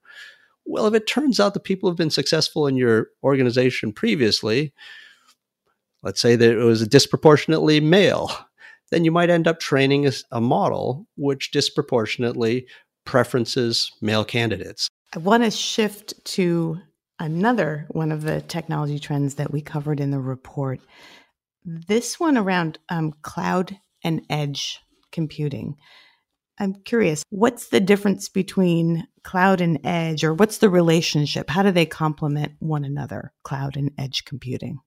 well, 0.66 0.88
if 0.88 0.94
it 0.94 1.08
turns 1.08 1.40
out 1.40 1.54
the 1.54 1.60
people 1.60 1.90
have 1.90 1.98
been 1.98 2.10
successful 2.10 2.68
in 2.68 2.76
your 2.76 3.10
organization 3.24 3.94
previously, 3.94 4.74
let's 6.04 6.20
say 6.20 6.36
that 6.36 6.52
it 6.52 6.64
was 6.64 6.88
disproportionately 6.88 7.80
male, 7.80 8.32
then 8.92 9.06
you 9.06 9.12
might 9.12 9.30
end 9.30 9.48
up 9.48 9.60
training 9.60 10.08
a, 10.08 10.12
a 10.32 10.42
model 10.42 11.08
which 11.16 11.52
disproportionately 11.52 12.68
preferences 13.06 13.92
male 14.02 14.26
candidates. 14.26 14.90
I 15.14 15.20
want 15.20 15.44
to 15.44 15.52
shift 15.52 16.14
to 16.26 16.80
another 17.20 17.86
one 17.92 18.12
of 18.12 18.24
the 18.24 18.42
technology 18.42 19.00
trends 19.00 19.36
that 19.36 19.52
we 19.52 19.62
covered 19.62 20.00
in 20.00 20.12
the 20.12 20.20
report. 20.20 20.82
This 21.64 22.20
one 22.20 22.38
around 22.38 22.80
um, 22.90 23.14
cloud 23.22 23.80
and 24.06 24.22
edge 24.30 24.80
computing. 25.12 25.76
I'm 26.58 26.76
curious, 26.86 27.24
what's 27.32 27.68
the 27.68 27.82
difference 27.82 28.30
between 28.30 29.06
cloud 29.24 29.60
and 29.60 29.80
edge, 29.84 30.24
or 30.24 30.34
what's 30.34 30.60
the 30.60 30.70
relationship? 30.70 31.50
How 31.50 31.64
do 31.64 31.72
they 31.72 31.86
complement 31.86 32.54
one 32.60 32.86
another, 32.86 33.34
cloud 33.44 33.76
and 33.76 33.92
edge 33.98 34.24
computing? 34.24 34.78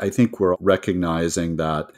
I 0.00 0.08
think 0.08 0.40
we're 0.40 0.56
recognizing 0.60 1.56
that 1.56 1.92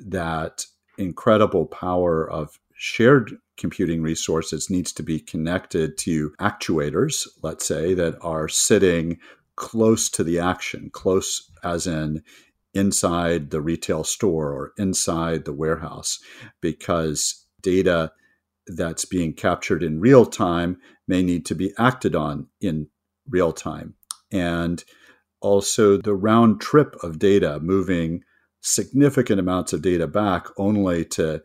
that 0.00 0.64
incredible 0.96 1.66
power 1.66 2.28
of 2.28 2.58
shared 2.74 3.36
computing 3.56 4.02
resources 4.02 4.70
needs 4.70 4.92
to 4.94 5.02
be 5.02 5.20
connected 5.20 5.96
to 5.98 6.30
actuators, 6.40 7.26
let's 7.42 7.66
say, 7.66 7.94
that 7.94 8.16
are 8.20 8.48
sitting 8.48 9.18
close 9.56 10.08
to 10.08 10.24
the 10.24 10.38
action, 10.38 10.90
close 10.92 11.50
as 11.62 11.86
in 11.86 12.22
inside 12.78 13.50
the 13.50 13.60
retail 13.60 14.04
store 14.04 14.52
or 14.52 14.72
inside 14.78 15.44
the 15.44 15.52
warehouse, 15.52 16.18
because 16.60 17.44
data 17.60 18.12
that's 18.66 19.04
being 19.04 19.32
captured 19.32 19.82
in 19.82 20.00
real 20.00 20.24
time 20.26 20.78
may 21.06 21.22
need 21.22 21.44
to 21.46 21.54
be 21.54 21.72
acted 21.78 22.14
on 22.14 22.46
in 22.60 22.86
real 23.28 23.52
time. 23.52 23.94
And 24.30 24.84
also 25.40 25.96
the 25.96 26.14
round 26.14 26.60
trip 26.60 26.94
of 27.02 27.18
data, 27.18 27.60
moving 27.60 28.22
significant 28.60 29.40
amounts 29.40 29.72
of 29.72 29.82
data 29.82 30.06
back 30.06 30.46
only 30.56 31.04
to 31.04 31.42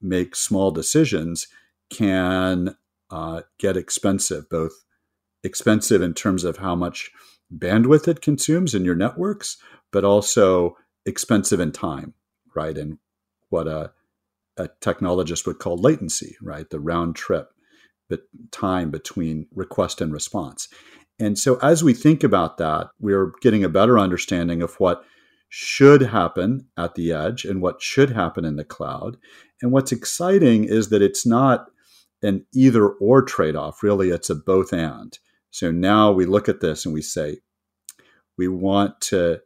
make 0.00 0.36
small 0.36 0.70
decisions, 0.70 1.46
can 1.90 2.76
uh, 3.10 3.42
get 3.58 3.76
expensive, 3.76 4.48
both 4.48 4.72
expensive 5.42 6.02
in 6.02 6.14
terms 6.14 6.44
of 6.44 6.56
how 6.58 6.74
much 6.74 7.10
bandwidth 7.52 8.08
it 8.08 8.22
consumes 8.22 8.74
in 8.74 8.84
your 8.84 8.94
networks, 8.94 9.58
but 9.94 10.04
also 10.04 10.76
expensive 11.06 11.60
in 11.60 11.70
time, 11.70 12.14
right? 12.54 12.76
And 12.76 12.98
what 13.48 13.68
a 13.68 13.92
a 14.56 14.68
technologist 14.80 15.46
would 15.46 15.58
call 15.58 15.76
latency, 15.76 16.36
right? 16.42 16.68
The 16.70 16.78
round 16.78 17.16
trip, 17.16 17.48
but 18.08 18.22
time 18.52 18.90
between 18.90 19.46
request 19.52 20.00
and 20.00 20.12
response. 20.12 20.68
And 21.18 21.38
so 21.38 21.56
as 21.56 21.82
we 21.82 21.92
think 21.92 22.22
about 22.22 22.58
that, 22.58 22.88
we're 23.00 23.32
getting 23.40 23.64
a 23.64 23.68
better 23.68 23.98
understanding 23.98 24.62
of 24.62 24.74
what 24.76 25.04
should 25.48 26.02
happen 26.02 26.66
at 26.76 26.94
the 26.94 27.12
edge 27.12 27.44
and 27.44 27.60
what 27.62 27.82
should 27.82 28.10
happen 28.10 28.44
in 28.44 28.56
the 28.56 28.64
cloud. 28.64 29.16
And 29.60 29.72
what's 29.72 29.92
exciting 29.92 30.64
is 30.64 30.88
that 30.90 31.02
it's 31.02 31.26
not 31.26 31.66
an 32.22 32.46
either 32.52 32.88
or 32.88 33.22
trade 33.22 33.56
off, 33.56 33.82
really, 33.82 34.10
it's 34.10 34.30
a 34.30 34.34
both 34.34 34.72
and. 34.72 35.18
So 35.50 35.70
now 35.70 36.12
we 36.12 36.26
look 36.26 36.48
at 36.48 36.60
this 36.60 36.84
and 36.84 36.94
we 36.94 37.02
say, 37.02 37.38
we 38.36 38.48
want 38.48 39.00
to 39.02 39.40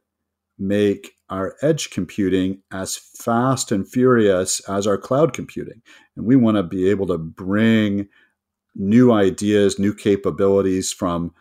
make 0.58 1.12
our 1.30 1.54
edge 1.62 1.90
computing 1.90 2.62
as 2.72 2.96
fast 2.96 3.70
and 3.70 3.88
furious 3.88 4.60
as 4.68 4.86
our 4.86 4.98
cloud 4.98 5.32
computing. 5.32 5.82
And 6.16 6.26
we 6.26 6.36
want 6.36 6.56
to 6.56 6.62
be 6.62 6.88
able 6.90 7.06
to 7.08 7.18
bring 7.18 8.08
new 8.74 9.12
ideas, 9.12 9.78
new 9.78 9.94
capabilities 9.94 10.92
from 10.92 11.34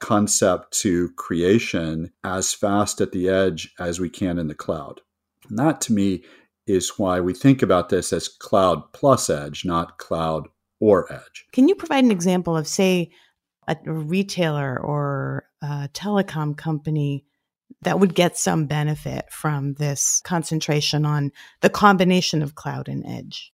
concept 0.00 0.72
to 0.80 1.10
creation 1.12 2.12
as 2.24 2.52
fast 2.52 3.00
at 3.00 3.12
the 3.12 3.28
edge 3.28 3.72
as 3.78 4.00
we 4.00 4.08
can 4.08 4.38
in 4.38 4.48
the 4.48 4.54
cloud. 4.54 5.00
And 5.48 5.58
that 5.58 5.80
to 5.82 5.92
me 5.92 6.24
is 6.66 6.98
why 6.98 7.20
we 7.20 7.34
think 7.34 7.62
about 7.62 7.88
this 7.88 8.12
as 8.12 8.28
cloud 8.28 8.92
plus 8.92 9.30
edge, 9.30 9.64
not 9.64 9.98
cloud 9.98 10.48
or 10.80 11.12
edge. 11.12 11.44
Can 11.52 11.68
you 11.68 11.74
provide 11.74 12.04
an 12.04 12.10
example 12.10 12.56
of, 12.56 12.66
say, 12.66 13.12
a 13.68 13.76
retailer 13.86 14.80
or 14.80 15.44
a 15.62 15.88
telecom 15.92 16.56
company 16.56 17.24
that 17.82 17.98
would 17.98 18.14
get 18.14 18.36
some 18.36 18.66
benefit 18.66 19.26
from 19.30 19.74
this 19.74 20.20
concentration 20.24 21.04
on 21.04 21.32
the 21.60 21.70
combination 21.70 22.42
of 22.42 22.54
cloud 22.54 22.88
and 22.88 23.04
edge? 23.06 23.52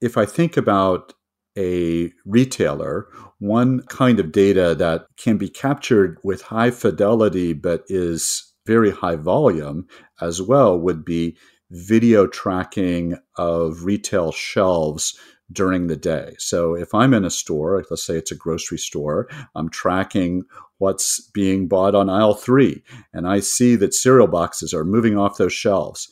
If 0.00 0.16
I 0.16 0.24
think 0.24 0.56
about 0.56 1.12
a 1.56 2.12
retailer, 2.24 3.08
one 3.38 3.82
kind 3.88 4.18
of 4.18 4.32
data 4.32 4.74
that 4.74 5.06
can 5.16 5.38
be 5.38 5.48
captured 5.48 6.18
with 6.24 6.42
high 6.42 6.70
fidelity 6.70 7.52
but 7.52 7.84
is 7.88 8.52
very 8.66 8.90
high 8.90 9.16
volume 9.16 9.86
as 10.20 10.40
well 10.40 10.78
would 10.78 11.04
be 11.04 11.36
video 11.70 12.26
tracking 12.26 13.16
of 13.36 13.84
retail 13.84 14.32
shelves 14.32 15.18
during 15.54 15.86
the 15.86 15.96
day. 15.96 16.34
So 16.38 16.74
if 16.74 16.94
I'm 16.94 17.14
in 17.14 17.24
a 17.24 17.30
store, 17.30 17.82
let's 17.88 18.04
say 18.04 18.16
it's 18.16 18.32
a 18.32 18.36
grocery 18.36 18.78
store, 18.78 19.28
I'm 19.54 19.70
tracking 19.70 20.42
what's 20.78 21.20
being 21.32 21.68
bought 21.68 21.94
on 21.94 22.10
aisle 22.10 22.34
three, 22.34 22.82
and 23.12 23.26
I 23.26 23.40
see 23.40 23.76
that 23.76 23.94
cereal 23.94 24.26
boxes 24.26 24.74
are 24.74 24.84
moving 24.84 25.16
off 25.16 25.38
those 25.38 25.52
shelves. 25.52 26.08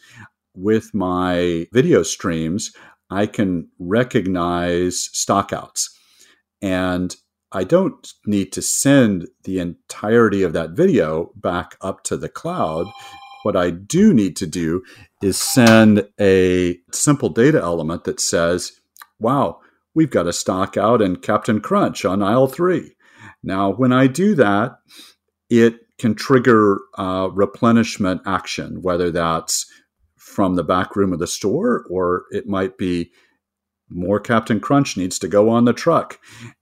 With 0.54 0.94
my 0.94 1.66
video 1.72 2.02
streams, 2.02 2.72
I 3.10 3.26
can 3.26 3.68
recognize 3.78 5.10
stockouts. 5.12 5.90
And 6.62 7.14
I 7.50 7.64
don't 7.64 8.10
need 8.24 8.52
to 8.52 8.62
send 8.62 9.28
the 9.44 9.58
entirety 9.58 10.42
of 10.42 10.54
that 10.54 10.70
video 10.70 11.32
back 11.36 11.76
up 11.82 12.02
to 12.04 12.16
the 12.16 12.30
cloud. 12.30 12.86
What 13.42 13.56
I 13.56 13.70
do 13.70 14.14
need 14.14 14.36
to 14.36 14.46
do 14.46 14.82
is 15.22 15.36
send 15.36 16.08
a 16.20 16.78
simple 16.92 17.28
data 17.28 17.60
element 17.60 18.04
that 18.04 18.20
says, 18.20 18.72
wow, 19.22 19.60
we've 19.94 20.10
got 20.10 20.26
a 20.26 20.32
stock 20.32 20.76
out 20.76 21.00
in 21.00 21.16
Captain 21.16 21.60
Crunch 21.60 22.04
on 22.04 22.22
aisle 22.22 22.48
three. 22.48 22.96
Now, 23.42 23.72
when 23.72 23.92
I 23.92 24.06
do 24.06 24.34
that, 24.36 24.78
it 25.50 25.80
can 25.98 26.14
trigger 26.14 26.80
uh, 26.98 27.28
replenishment 27.32 28.22
action, 28.26 28.82
whether 28.82 29.10
that's 29.10 29.66
from 30.16 30.56
the 30.56 30.64
back 30.64 30.96
room 30.96 31.12
of 31.12 31.18
the 31.18 31.26
store 31.26 31.84
or 31.90 32.24
it 32.30 32.46
might 32.46 32.78
be 32.78 33.10
more 33.90 34.18
Captain 34.18 34.58
Crunch 34.60 34.96
needs 34.96 35.18
to 35.18 35.28
go 35.28 35.50
on 35.50 35.64
the 35.64 35.72
truck. 35.72 36.18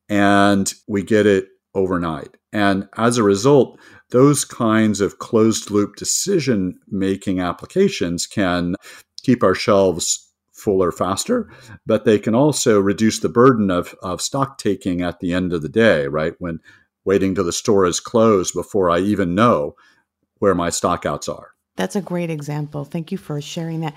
And 0.08 0.72
we 0.88 1.02
get 1.02 1.26
it 1.26 1.48
overnight. 1.74 2.36
And 2.52 2.88
as 2.96 3.16
a 3.16 3.22
result, 3.22 3.78
those 4.10 4.44
kinds 4.44 5.00
of 5.00 5.18
closed 5.18 5.70
loop 5.70 5.94
decision 5.96 6.80
making 6.88 7.40
applications 7.40 8.26
can 8.26 8.74
keep 9.22 9.44
our 9.44 9.54
shelves 9.54 10.29
fuller 10.60 10.92
faster, 10.92 11.50
but 11.86 12.04
they 12.04 12.18
can 12.18 12.34
also 12.34 12.78
reduce 12.78 13.18
the 13.20 13.28
burden 13.28 13.70
of, 13.70 13.94
of 14.02 14.20
stock 14.20 14.58
taking 14.58 15.00
at 15.00 15.20
the 15.20 15.32
end 15.32 15.52
of 15.52 15.62
the 15.62 15.68
day, 15.68 16.06
right? 16.06 16.34
When 16.38 16.60
waiting 17.04 17.34
till 17.34 17.44
the 17.44 17.52
store 17.52 17.86
is 17.86 18.00
closed 18.00 18.54
before 18.54 18.90
I 18.90 18.98
even 19.00 19.34
know 19.34 19.74
where 20.38 20.54
my 20.54 20.68
stockouts 20.70 21.28
are. 21.28 21.52
That's 21.76 21.96
a 21.96 22.02
great 22.02 22.30
example. 22.30 22.84
Thank 22.84 23.10
you 23.10 23.18
for 23.18 23.40
sharing 23.40 23.80
that. 23.80 23.94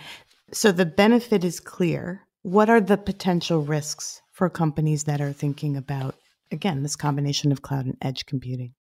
So 0.52 0.72
the 0.72 0.86
benefit 0.86 1.44
is 1.44 1.60
clear. 1.60 2.22
What 2.44 2.70
are 2.70 2.82
the 2.82 2.98
potential 2.98 3.62
risks 3.62 4.22
for 4.32 4.50
companies 4.50 5.06
that 5.06 5.22
are 5.22 5.34
thinking 5.34 5.78
about, 5.78 6.16
again, 6.52 6.84
this 6.84 6.96
combination 6.96 7.52
of 7.52 7.62
cloud 7.62 7.86
and 7.86 7.98
edge 8.02 8.26
computing? 8.26 8.74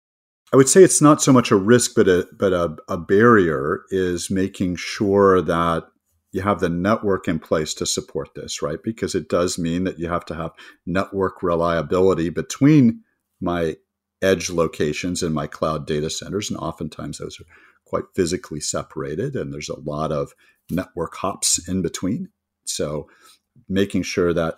I 0.52 0.56
would 0.56 0.68
say 0.68 0.82
it's 0.82 1.00
not 1.00 1.22
so 1.22 1.32
much 1.32 1.50
a 1.50 1.56
risk, 1.56 1.92
but 1.96 2.08
a 2.08 2.26
but 2.38 2.52
a, 2.52 2.76
a 2.86 2.98
barrier 2.98 3.84
is 3.90 4.30
making 4.30 4.76
sure 4.76 5.40
that 5.40 5.84
you 6.32 6.42
have 6.42 6.60
the 6.60 6.68
network 6.68 7.28
in 7.28 7.38
place 7.38 7.74
to 7.74 7.86
support 7.86 8.34
this, 8.34 8.62
right? 8.62 8.82
Because 8.82 9.14
it 9.14 9.28
does 9.28 9.58
mean 9.58 9.84
that 9.84 9.98
you 9.98 10.08
have 10.08 10.24
to 10.26 10.34
have 10.34 10.52
network 10.86 11.42
reliability 11.42 12.30
between 12.30 13.02
my 13.40 13.76
edge 14.22 14.50
locations 14.50 15.22
and 15.22 15.34
my 15.34 15.46
cloud 15.46 15.86
data 15.86 16.08
centers, 16.08 16.50
and 16.50 16.58
oftentimes 16.58 17.18
those 17.18 17.40
are 17.40 17.46
quite 17.84 18.04
physically 18.14 18.60
separated, 18.60 19.36
and 19.36 19.52
there's 19.52 19.68
a 19.68 19.80
lot 19.80 20.12
of 20.12 20.32
network 20.70 21.14
hops 21.16 21.68
in 21.68 21.82
between. 21.82 22.28
So, 22.64 23.08
making 23.68 24.04
sure 24.04 24.32
that 24.32 24.56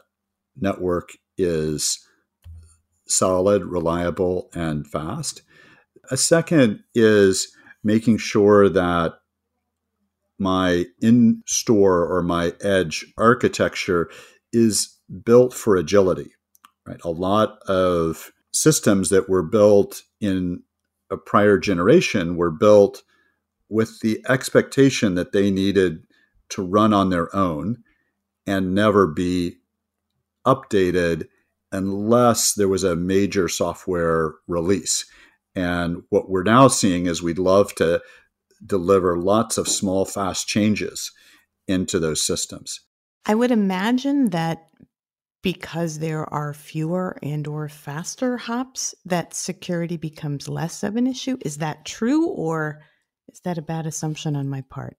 network 0.56 1.10
is 1.36 2.06
solid, 3.06 3.64
reliable, 3.64 4.50
and 4.54 4.86
fast 4.86 5.42
a 6.10 6.16
second 6.16 6.82
is 6.94 7.54
making 7.82 8.18
sure 8.18 8.68
that 8.68 9.14
my 10.38 10.84
in 11.00 11.42
store 11.46 12.06
or 12.06 12.22
my 12.22 12.52
edge 12.60 13.06
architecture 13.16 14.10
is 14.52 14.98
built 15.24 15.54
for 15.54 15.76
agility. 15.76 16.30
Right, 16.86 17.00
a 17.02 17.10
lot 17.10 17.58
of 17.66 18.30
systems 18.52 19.08
that 19.08 19.28
were 19.28 19.42
built 19.42 20.02
in 20.20 20.62
a 21.10 21.16
prior 21.16 21.58
generation 21.58 22.36
were 22.36 22.50
built 22.50 23.02
with 23.68 24.00
the 24.00 24.24
expectation 24.28 25.14
that 25.14 25.32
they 25.32 25.50
needed 25.50 26.06
to 26.50 26.62
run 26.62 26.92
on 26.92 27.10
their 27.10 27.34
own 27.34 27.78
and 28.46 28.74
never 28.74 29.06
be 29.06 29.56
updated 30.46 31.26
unless 31.72 32.54
there 32.54 32.68
was 32.68 32.84
a 32.84 32.94
major 32.94 33.48
software 33.48 34.34
release. 34.46 35.06
And 35.54 36.02
what 36.10 36.28
we're 36.28 36.42
now 36.42 36.68
seeing 36.68 37.06
is 37.06 37.22
we'd 37.22 37.38
love 37.38 37.74
to 37.76 38.00
deliver 38.64 39.18
lots 39.18 39.58
of 39.58 39.68
small, 39.68 40.04
fast 40.04 40.46
changes 40.46 41.12
into 41.66 41.98
those 41.98 42.24
systems. 42.24 42.80
I 43.26 43.34
would 43.34 43.50
imagine 43.50 44.30
that 44.30 44.68
because 45.42 45.98
there 45.98 46.32
are 46.32 46.54
fewer 46.54 47.18
and 47.22 47.46
or 47.46 47.68
faster 47.68 48.38
hops 48.38 48.94
that 49.04 49.34
security 49.34 49.96
becomes 49.96 50.48
less 50.48 50.82
of 50.82 50.96
an 50.96 51.06
issue. 51.06 51.36
Is 51.42 51.58
that 51.58 51.84
true 51.84 52.26
or 52.28 52.80
is 53.30 53.40
that 53.40 53.58
a 53.58 53.62
bad 53.62 53.86
assumption 53.86 54.36
on 54.36 54.48
my 54.48 54.62
part? 54.62 54.96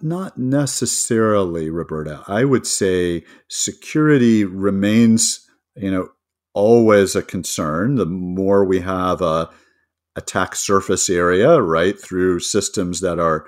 Not 0.00 0.38
necessarily 0.38 1.70
roberta. 1.70 2.24
I 2.26 2.44
would 2.44 2.66
say 2.66 3.24
security 3.48 4.44
remains 4.44 5.46
you 5.76 5.90
know 5.90 6.08
always 6.54 7.14
a 7.14 7.22
concern. 7.22 7.96
The 7.96 8.06
more 8.06 8.64
we 8.64 8.80
have 8.80 9.20
a 9.20 9.50
attack 10.16 10.54
surface 10.54 11.10
area, 11.10 11.60
right, 11.60 12.00
through 12.00 12.40
systems 12.40 13.00
that 13.00 13.18
are 13.18 13.46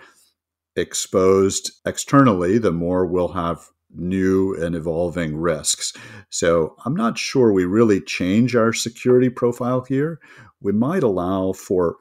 exposed 0.75 1.71
externally, 1.87 2.59
the 2.59 2.73
more 2.73 3.07
we'll 3.07 3.29
have 3.29 3.69
new 3.95 4.55
and 4.55 4.75
evolving 4.75 5.37
risks. 5.37 5.93
So 6.31 6.77
I'm 6.85 6.95
not 6.95 7.19
sure 7.19 7.53
we 7.53 7.65
really 7.65 8.01
change 8.01 8.55
our 8.55 8.73
security 8.73 9.31
profile 9.31 9.85
here. 9.89 10.21
We 10.61 10.73
might 10.73 11.03
allow 11.03 11.53
for 11.53 11.97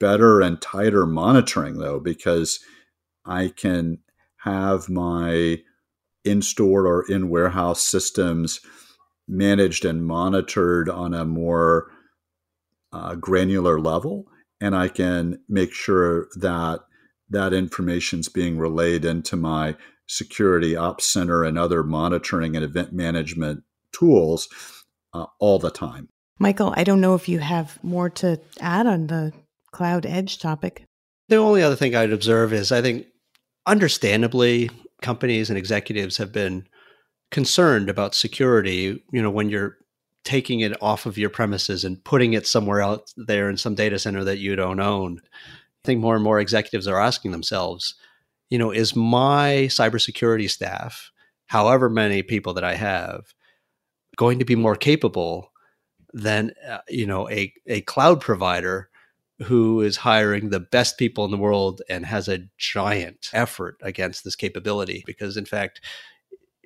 better 0.00 0.40
and 0.40 0.60
tighter 0.60 1.04
monitoring, 1.06 1.78
though, 1.78 2.00
because 2.00 2.60
I 3.24 3.52
can 3.54 3.98
have 4.38 4.88
my 4.88 5.58
in 6.24 6.40
store 6.42 6.86
or 6.86 7.04
in 7.10 7.28
warehouse 7.28 7.82
systems 7.82 8.60
managed 9.26 9.84
and 9.84 10.06
monitored 10.06 10.88
on 10.88 11.12
a 11.12 11.24
more 11.24 11.90
uh, 12.92 13.14
granular 13.14 13.80
level, 13.80 14.26
and 14.60 14.74
I 14.74 14.88
can 14.88 15.40
make 15.48 15.72
sure 15.72 16.28
that 16.36 16.80
that 17.30 17.52
information 17.52 18.20
is 18.20 18.28
being 18.28 18.58
relayed 18.58 19.04
into 19.04 19.36
my 19.36 19.76
security 20.06 20.74
ops 20.74 21.06
center 21.06 21.44
and 21.44 21.58
other 21.58 21.82
monitoring 21.82 22.56
and 22.56 22.64
event 22.64 22.92
management 22.92 23.62
tools 23.92 24.48
uh, 25.12 25.26
all 25.38 25.58
the 25.58 25.70
time. 25.70 26.08
Michael, 26.38 26.72
I 26.76 26.84
don't 26.84 27.00
know 27.00 27.14
if 27.14 27.28
you 27.28 27.40
have 27.40 27.82
more 27.82 28.08
to 28.10 28.40
add 28.60 28.86
on 28.86 29.08
the 29.08 29.32
cloud 29.72 30.06
edge 30.06 30.38
topic. 30.38 30.84
The 31.28 31.36
only 31.36 31.62
other 31.62 31.76
thing 31.76 31.94
I'd 31.94 32.12
observe 32.12 32.52
is 32.52 32.72
I 32.72 32.80
think, 32.80 33.06
understandably, 33.66 34.70
companies 35.02 35.50
and 35.50 35.58
executives 35.58 36.16
have 36.16 36.32
been 36.32 36.66
concerned 37.30 37.90
about 37.90 38.14
security. 38.14 39.02
You 39.12 39.22
know, 39.22 39.30
when 39.30 39.50
you're 39.50 39.76
taking 40.24 40.60
it 40.60 40.80
off 40.82 41.06
of 41.06 41.18
your 41.18 41.30
premises 41.30 41.84
and 41.84 42.02
putting 42.04 42.32
it 42.32 42.46
somewhere 42.46 42.82
out 42.82 43.12
there 43.16 43.48
in 43.48 43.56
some 43.56 43.74
data 43.74 43.98
center 43.98 44.24
that 44.24 44.38
you 44.38 44.56
don't 44.56 44.80
own. 44.80 45.20
I 45.24 45.84
think 45.84 46.00
more 46.00 46.14
and 46.14 46.24
more 46.24 46.40
executives 46.40 46.86
are 46.86 47.00
asking 47.00 47.30
themselves, 47.30 47.94
you 48.50 48.58
know, 48.58 48.70
is 48.70 48.96
my 48.96 49.68
cybersecurity 49.70 50.50
staff, 50.50 51.10
however 51.46 51.88
many 51.88 52.22
people 52.22 52.54
that 52.54 52.64
I 52.64 52.74
have, 52.74 53.32
going 54.16 54.38
to 54.38 54.44
be 54.44 54.56
more 54.56 54.76
capable 54.76 55.50
than 56.12 56.52
uh, 56.68 56.78
you 56.88 57.06
know 57.06 57.28
a 57.30 57.52
a 57.66 57.80
cloud 57.82 58.20
provider 58.20 58.90
who 59.40 59.80
is 59.80 59.96
hiring 59.96 60.50
the 60.50 60.60
best 60.60 60.98
people 60.98 61.24
in 61.24 61.30
the 61.30 61.36
world 61.36 61.80
and 61.88 62.04
has 62.04 62.28
a 62.28 62.40
giant 62.56 63.30
effort 63.32 63.76
against 63.82 64.24
this 64.24 64.34
capability 64.34 65.04
because 65.06 65.36
in 65.36 65.44
fact 65.44 65.80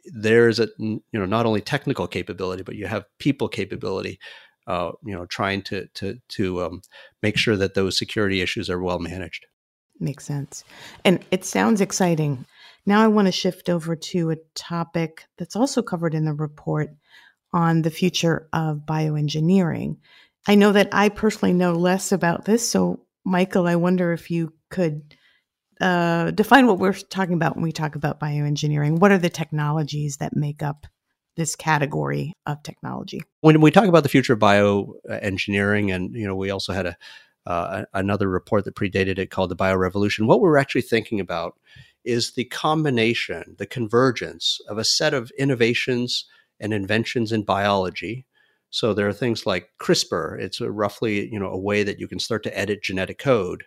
there's 0.04 0.58
a 0.58 0.68
you 0.78 1.02
know 1.12 1.26
not 1.26 1.46
only 1.46 1.60
technical 1.60 2.06
capability 2.06 2.62
but 2.62 2.74
you 2.74 2.86
have 2.86 3.04
people 3.18 3.48
capability 3.48 4.18
uh, 4.66 4.92
you 5.04 5.14
know 5.14 5.26
trying 5.26 5.62
to 5.62 5.86
to 5.94 6.18
to 6.28 6.62
um, 6.62 6.82
make 7.22 7.36
sure 7.36 7.56
that 7.56 7.74
those 7.74 7.98
security 7.98 8.40
issues 8.40 8.68
are 8.70 8.80
well 8.80 8.98
managed. 8.98 9.46
Makes 10.00 10.24
sense. 10.24 10.64
And 11.04 11.24
it 11.30 11.44
sounds 11.44 11.80
exciting. 11.80 12.44
Now 12.86 13.02
i 13.02 13.08
want 13.08 13.26
to 13.26 13.32
shift 13.32 13.68
over 13.68 13.94
to 13.94 14.30
a 14.30 14.36
topic 14.54 15.24
that's 15.38 15.56
also 15.56 15.82
covered 15.82 16.14
in 16.14 16.24
the 16.24 16.32
report 16.32 16.90
on 17.52 17.82
the 17.82 17.90
future 17.90 18.48
of 18.52 18.78
bioengineering. 18.86 19.98
I 20.48 20.56
know 20.56 20.72
that 20.72 20.88
i 20.92 21.08
personally 21.08 21.52
know 21.52 21.74
less 21.74 22.10
about 22.10 22.44
this 22.44 22.68
so 22.68 23.06
michael 23.24 23.68
i 23.68 23.76
wonder 23.76 24.12
if 24.12 24.28
you 24.28 24.52
could 24.70 25.14
uh, 25.80 26.30
define 26.30 26.66
what 26.66 26.78
we're 26.78 26.92
talking 26.92 27.34
about 27.34 27.56
when 27.56 27.62
we 27.62 27.72
talk 27.72 27.94
about 27.94 28.20
bioengineering. 28.20 28.98
What 28.98 29.12
are 29.12 29.18
the 29.18 29.30
technologies 29.30 30.18
that 30.18 30.36
make 30.36 30.62
up 30.62 30.86
this 31.36 31.56
category 31.56 32.34
of 32.46 32.62
technology? 32.62 33.22
When 33.40 33.60
we 33.60 33.70
talk 33.70 33.86
about 33.86 34.02
the 34.02 34.08
future 34.08 34.34
of 34.34 34.38
bioengineering, 34.38 35.94
and 35.94 36.14
you 36.14 36.26
know, 36.26 36.36
we 36.36 36.50
also 36.50 36.72
had 36.72 36.86
a 36.86 36.96
uh, 37.44 37.84
another 37.92 38.28
report 38.28 38.64
that 38.64 38.76
predated 38.76 39.18
it 39.18 39.30
called 39.30 39.50
the 39.50 39.56
Biorevolution. 39.56 40.26
What 40.26 40.40
we're 40.40 40.58
actually 40.58 40.82
thinking 40.82 41.18
about 41.18 41.58
is 42.04 42.32
the 42.32 42.44
combination, 42.44 43.56
the 43.58 43.66
convergence 43.66 44.60
of 44.68 44.78
a 44.78 44.84
set 44.84 45.12
of 45.14 45.32
innovations 45.38 46.24
and 46.60 46.72
inventions 46.72 47.32
in 47.32 47.42
biology. 47.42 48.26
So 48.70 48.94
there 48.94 49.08
are 49.08 49.12
things 49.12 49.44
like 49.44 49.70
CRISPR. 49.80 50.40
It's 50.40 50.60
roughly 50.60 51.28
you 51.32 51.38
know 51.38 51.50
a 51.50 51.58
way 51.58 51.82
that 51.82 51.98
you 51.98 52.08
can 52.08 52.18
start 52.18 52.42
to 52.44 52.58
edit 52.58 52.82
genetic 52.82 53.18
code 53.18 53.64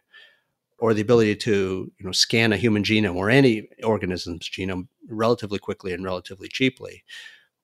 or 0.80 0.94
the 0.94 1.02
ability 1.02 1.36
to 1.36 1.92
you 1.98 2.06
know 2.06 2.12
scan 2.12 2.54
a 2.54 2.58
human 2.58 2.84
genome 2.84 3.16
or 3.16 3.30
any 3.30 3.68
organism's 3.84 4.50
genome 4.50 4.88
relatively 5.10 5.60
quickly 5.60 5.94
and 5.94 6.04
relatively 6.04 6.48
cheaply 6.48 7.04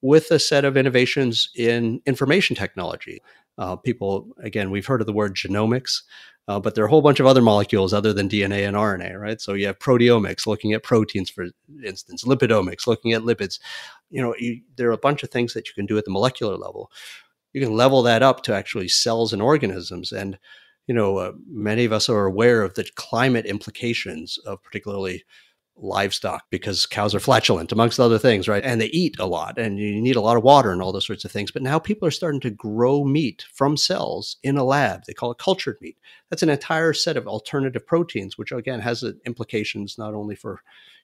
with 0.01 0.31
a 0.31 0.39
set 0.39 0.65
of 0.65 0.77
innovations 0.77 1.49
in 1.55 2.01
information 2.05 2.55
technology 2.55 3.21
Uh, 3.57 3.75
people, 3.75 4.29
again, 4.41 4.71
we've 4.71 4.87
heard 4.87 5.01
of 5.01 5.07
the 5.07 5.13
word 5.13 5.35
genomics, 5.35 6.01
uh, 6.47 6.59
but 6.59 6.73
there 6.73 6.83
are 6.83 6.87
a 6.87 6.89
whole 6.89 7.01
bunch 7.01 7.19
of 7.19 7.27
other 7.27 7.41
molecules 7.41 7.93
other 7.93 8.13
than 8.13 8.29
DNA 8.29 8.65
and 8.67 8.75
RNA, 8.77 9.19
right? 9.19 9.41
So 9.41 9.53
you 9.53 9.67
have 9.67 9.77
proteomics, 9.77 10.47
looking 10.47 10.73
at 10.73 10.83
proteins, 10.83 11.29
for 11.29 11.47
instance, 11.85 12.23
lipidomics, 12.23 12.87
looking 12.87 13.13
at 13.13 13.21
lipids. 13.21 13.59
You 14.09 14.21
know, 14.21 14.33
you, 14.39 14.61
there 14.77 14.89
are 14.89 14.93
a 14.93 14.97
bunch 14.97 15.21
of 15.23 15.29
things 15.29 15.53
that 15.53 15.67
you 15.67 15.73
can 15.75 15.85
do 15.85 15.97
at 15.97 16.05
the 16.05 16.11
molecular 16.11 16.57
level. 16.57 16.91
You 17.53 17.61
can 17.61 17.75
level 17.75 18.01
that 18.03 18.23
up 18.23 18.41
to 18.43 18.55
actually 18.55 18.87
cells 18.87 19.33
and 19.33 19.41
organisms. 19.41 20.11
And, 20.11 20.39
you 20.91 20.95
know, 20.95 21.19
uh, 21.19 21.31
many 21.49 21.85
of 21.85 21.93
us 21.93 22.09
are 22.09 22.25
aware 22.25 22.63
of 22.63 22.73
the 22.73 22.83
climate 22.95 23.45
implications 23.45 24.37
of 24.39 24.61
particularly 24.61 25.23
livestock 25.77 26.43
because 26.49 26.85
cows 26.85 27.15
are 27.15 27.21
flatulent, 27.21 27.71
amongst 27.71 27.97
other 27.97 28.19
things, 28.19 28.49
right? 28.49 28.65
And 28.65 28.81
they 28.81 28.87
eat 28.87 29.15
a 29.17 29.25
lot 29.25 29.57
and 29.57 29.79
you 29.79 30.01
need 30.01 30.17
a 30.17 30.21
lot 30.21 30.35
of 30.35 30.43
water 30.43 30.69
and 30.69 30.81
all 30.81 30.91
those 30.91 31.07
sorts 31.07 31.23
of 31.23 31.31
things. 31.31 31.49
But 31.49 31.61
now 31.61 31.79
people 31.79 32.05
are 32.09 32.11
starting 32.11 32.41
to 32.41 32.49
grow 32.49 33.05
meat 33.05 33.45
from 33.53 33.77
cells 33.77 34.35
in 34.43 34.57
a 34.57 34.65
lab. 34.65 35.03
They 35.07 35.13
call 35.13 35.31
it 35.31 35.37
cultured 35.37 35.77
meat. 35.79 35.97
That's 36.29 36.43
an 36.43 36.49
entire 36.49 36.91
set 36.91 37.15
of 37.15 37.25
alternative 37.25 37.87
proteins, 37.87 38.37
which 38.37 38.51
again 38.51 38.81
has 38.81 39.01
implications 39.25 39.97
not 39.97 40.13
only 40.13 40.35
for 40.35 40.59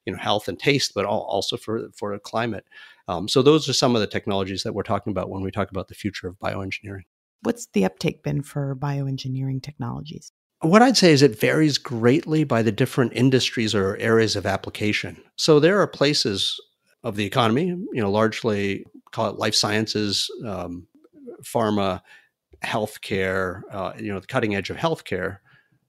you 0.06 0.12
know 0.12 0.20
health 0.20 0.50
and 0.50 0.60
taste, 0.60 0.96
but 0.96 1.06
also 1.06 1.56
for 1.56 1.88
for 1.96 2.20
climate. 2.20 2.66
Um, 3.08 3.30
so 3.30 3.42
those 3.42 3.70
are 3.70 3.74
some 3.74 3.96
of 3.96 4.02
the 4.02 4.08
technologies 4.08 4.64
that 4.64 4.74
we're 4.74 4.84
talking 4.84 5.12
about 5.12 5.30
when 5.30 5.44
we 5.44 5.50
talk 5.50 5.72
about 5.72 5.88
the 5.88 5.96
future 5.96 6.28
of 6.28 6.38
bioengineering. 6.40 7.06
What's 7.44 7.68
the 7.74 7.86
uptake 7.86 8.24
been 8.24 8.42
for 8.42 8.76
bioengineering 8.76 9.62
technologies? 9.62 10.32
What 10.62 10.82
I'd 10.82 10.98
say 10.98 11.12
is 11.12 11.22
it 11.22 11.40
varies 11.40 11.78
greatly 11.78 12.44
by 12.44 12.64
the 12.64 12.72
different 12.72 13.14
industries 13.14 13.76
or 13.76 13.96
areas 13.98 14.36
of 14.36 14.46
application. 14.46 15.22
So 15.36 15.60
there 15.60 15.80
are 15.80 15.88
places 15.88 16.60
of 17.04 17.16
the 17.16 17.26
economy, 17.26 17.68
you 17.68 18.02
know, 18.02 18.12
largely 18.12 18.86
call 19.12 19.30
it 19.30 19.38
life 19.38 19.54
sciences, 19.54 20.30
um, 20.46 20.88
pharma, 21.44 22.02
healthcare, 22.64 23.62
uh, 23.72 23.94
you 24.00 24.12
know, 24.12 24.20
the 24.20 24.28
cutting 24.28 24.56
edge 24.56 24.70
of 24.70 24.78
healthcare, 24.78 25.38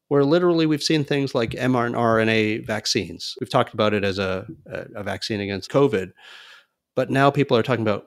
where 0.08 0.24
literally 0.24 0.66
we've 0.66 0.82
seen 0.82 1.02
things 1.02 1.34
like 1.34 1.50
mRNA 1.50 2.66
vaccines. 2.66 3.34
We've 3.40 3.50
talked 3.50 3.74
about 3.74 3.94
it 3.94 4.04
as 4.04 4.18
a, 4.18 4.46
a 4.66 5.02
vaccine 5.02 5.40
against 5.40 5.70
COVID, 5.70 6.12
but 6.94 7.10
now 7.10 7.30
people 7.30 7.56
are 7.56 7.62
talking 7.62 7.82
about 7.82 8.06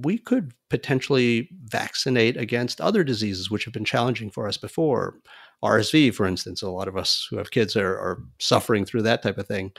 we 0.00 0.18
could 0.18 0.52
potentially 0.70 1.48
vaccinate 1.64 2.36
against 2.36 2.80
other 2.80 3.04
diseases 3.04 3.50
which 3.50 3.64
have 3.64 3.74
been 3.74 3.84
challenging 3.84 4.30
for 4.30 4.48
us 4.48 4.56
before. 4.56 5.16
RSV, 5.62 6.14
for 6.14 6.26
instance, 6.26 6.62
a 6.62 6.70
lot 6.70 6.88
of 6.88 6.96
us 6.96 7.26
who 7.30 7.38
have 7.38 7.50
kids 7.50 7.76
are, 7.76 7.94
are 7.94 8.22
suffering 8.38 8.84
through 8.84 9.02
that 9.02 9.22
type 9.22 9.38
of 9.38 9.46
thing. 9.46 9.72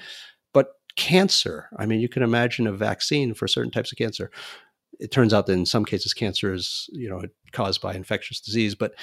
But 0.54 0.70
cancer, 0.96 1.70
I 1.78 1.86
mean, 1.86 2.00
you 2.00 2.10
can 2.10 2.24
imagine 2.24 2.68
a 2.68 2.72
vaccine 2.72 3.34
for 3.34 3.48
certain 3.48 3.72
types 3.72 3.92
of 3.92 3.98
cancer. 3.98 4.32
It 5.00 5.12
turns 5.12 5.34
out 5.34 5.46
that 5.46 5.54
in 5.54 5.66
some 5.66 5.86
cases, 5.86 6.14
cancer 6.14 6.54
is, 6.54 6.90
you 6.94 7.10
know, 7.10 7.22
caused 7.52 7.82
by 7.82 7.94
infectious 7.94 8.40
disease, 8.40 8.76
but 8.76 8.94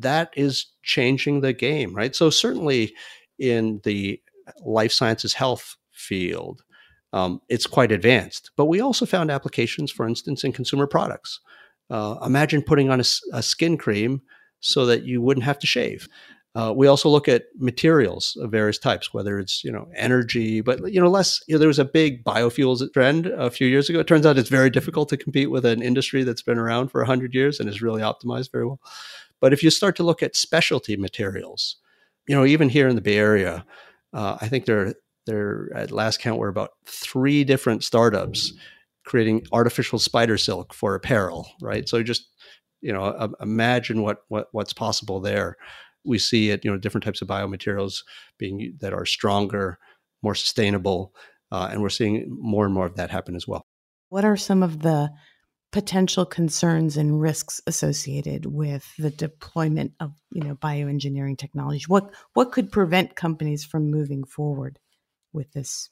that 0.00 0.30
is 0.36 0.66
changing 0.82 1.40
the 1.40 1.52
game, 1.52 1.94
right? 1.94 2.14
So 2.14 2.30
certainly 2.30 2.94
in 3.38 3.80
the 3.84 4.20
life 4.64 4.92
sciences 4.92 5.34
health 5.34 5.76
field, 5.92 6.62
um, 7.12 7.40
it's 7.48 7.66
quite 7.66 7.92
advanced. 7.92 8.50
But 8.56 8.66
we 8.66 8.80
also 8.80 9.06
found 9.06 9.30
applications, 9.30 9.90
for 9.90 10.06
instance, 10.06 10.44
in 10.44 10.52
consumer 10.52 10.86
products. 10.86 11.40
Uh, 11.88 12.16
imagine 12.24 12.62
putting 12.62 12.90
on 12.90 13.00
a, 13.00 13.04
a, 13.32 13.42
skin 13.42 13.78
cream 13.78 14.20
so 14.58 14.86
that 14.86 15.04
you 15.04 15.22
wouldn't 15.22 15.44
have 15.44 15.58
to 15.60 15.66
shave. 15.66 16.08
Uh, 16.56 16.72
we 16.74 16.86
also 16.86 17.08
look 17.08 17.28
at 17.28 17.44
materials 17.58 18.36
of 18.40 18.50
various 18.50 18.78
types, 18.78 19.12
whether 19.12 19.38
it's 19.38 19.62
you 19.62 19.70
know 19.70 19.86
energy, 19.94 20.62
but 20.62 20.92
you 20.92 20.98
know 20.98 21.08
less. 21.08 21.40
You 21.46 21.54
know, 21.54 21.58
there 21.58 21.68
was 21.68 21.78
a 21.78 21.84
big 21.84 22.24
biofuels 22.24 22.82
trend 22.92 23.26
a 23.26 23.50
few 23.50 23.68
years 23.68 23.90
ago. 23.90 24.00
It 24.00 24.06
turns 24.06 24.24
out 24.24 24.38
it's 24.38 24.48
very 24.48 24.70
difficult 24.70 25.10
to 25.10 25.18
compete 25.18 25.50
with 25.50 25.66
an 25.66 25.82
industry 25.82 26.24
that's 26.24 26.42
been 26.42 26.58
around 26.58 26.88
for 26.88 27.04
hundred 27.04 27.34
years 27.34 27.60
and 27.60 27.68
is 27.68 27.82
really 27.82 28.00
optimized 28.00 28.52
very 28.52 28.66
well. 28.66 28.80
But 29.38 29.52
if 29.52 29.62
you 29.62 29.70
start 29.70 29.96
to 29.96 30.02
look 30.02 30.22
at 30.22 30.34
specialty 30.34 30.96
materials, 30.96 31.76
you 32.26 32.34
know 32.34 32.46
even 32.46 32.70
here 32.70 32.88
in 32.88 32.96
the 32.96 33.02
Bay 33.02 33.18
Area, 33.18 33.66
uh, 34.14 34.38
I 34.40 34.48
think 34.48 34.64
there 34.64 34.80
are 34.80 34.94
there 35.26 35.68
at 35.74 35.90
last 35.90 36.20
count 36.20 36.38
were 36.38 36.48
about 36.48 36.70
three 36.86 37.44
different 37.44 37.84
startups 37.84 38.52
creating 39.04 39.46
artificial 39.52 39.98
spider 39.98 40.36
silk 40.36 40.74
for 40.74 40.94
apparel 40.94 41.48
right? 41.60 41.88
So 41.88 42.02
just 42.02 42.28
you 42.80 42.92
know 42.92 43.32
imagine 43.40 44.02
what, 44.02 44.18
what 44.28 44.48
what's 44.52 44.72
possible 44.72 45.20
there. 45.20 45.56
We 46.04 46.18
see 46.18 46.50
it 46.50 46.64
you 46.64 46.70
know 46.70 46.78
different 46.78 47.04
types 47.04 47.22
of 47.22 47.28
biomaterials 47.28 48.02
being 48.38 48.76
that 48.80 48.92
are 48.92 49.06
stronger 49.06 49.78
more 50.22 50.34
sustainable 50.34 51.14
uh, 51.52 51.68
and 51.70 51.80
we're 51.80 51.88
seeing 51.88 52.26
more 52.28 52.64
and 52.64 52.74
more 52.74 52.86
of 52.86 52.96
that 52.96 53.10
happen 53.10 53.36
as 53.36 53.46
well. 53.46 53.66
What 54.08 54.24
are 54.24 54.36
some 54.36 54.62
of 54.62 54.80
the 54.82 55.10
potential 55.72 56.24
concerns 56.24 56.96
and 56.96 57.20
risks 57.20 57.60
associated 57.66 58.46
with 58.46 58.86
the 58.98 59.10
deployment 59.10 59.92
of 60.00 60.12
you 60.32 60.42
know 60.42 60.54
bioengineering 60.56 61.38
technology? 61.38 61.84
What 61.86 62.14
what 62.34 62.52
could 62.52 62.72
prevent 62.72 63.16
companies 63.16 63.64
from 63.64 63.90
moving 63.90 64.24
forward 64.24 64.78
with 65.32 65.52
this 65.52 65.90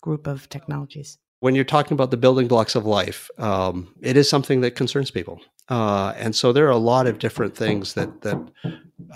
group 0.00 0.26
of 0.26 0.48
technologies? 0.48 1.18
When 1.40 1.54
you're 1.54 1.64
talking 1.64 1.94
about 1.94 2.10
the 2.10 2.16
building 2.16 2.46
blocks 2.46 2.74
of 2.74 2.86
life, 2.86 3.28
um, 3.38 3.94
it 4.00 4.16
is 4.16 4.28
something 4.28 4.60
that 4.60 4.76
concerns 4.76 5.10
people, 5.10 5.40
uh, 5.68 6.12
and 6.16 6.36
so 6.36 6.52
there 6.52 6.66
are 6.66 6.70
a 6.70 6.76
lot 6.76 7.06
of 7.06 7.18
different 7.18 7.56
things 7.56 7.94
that 7.94 8.20
that 8.22 8.38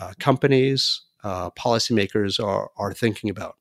uh, 0.01 0.12
companies, 0.18 1.03
uh, 1.22 1.51
policymakers 1.51 2.42
are 2.42 2.70
are 2.77 2.92
thinking 2.92 3.31
about. 3.31 3.57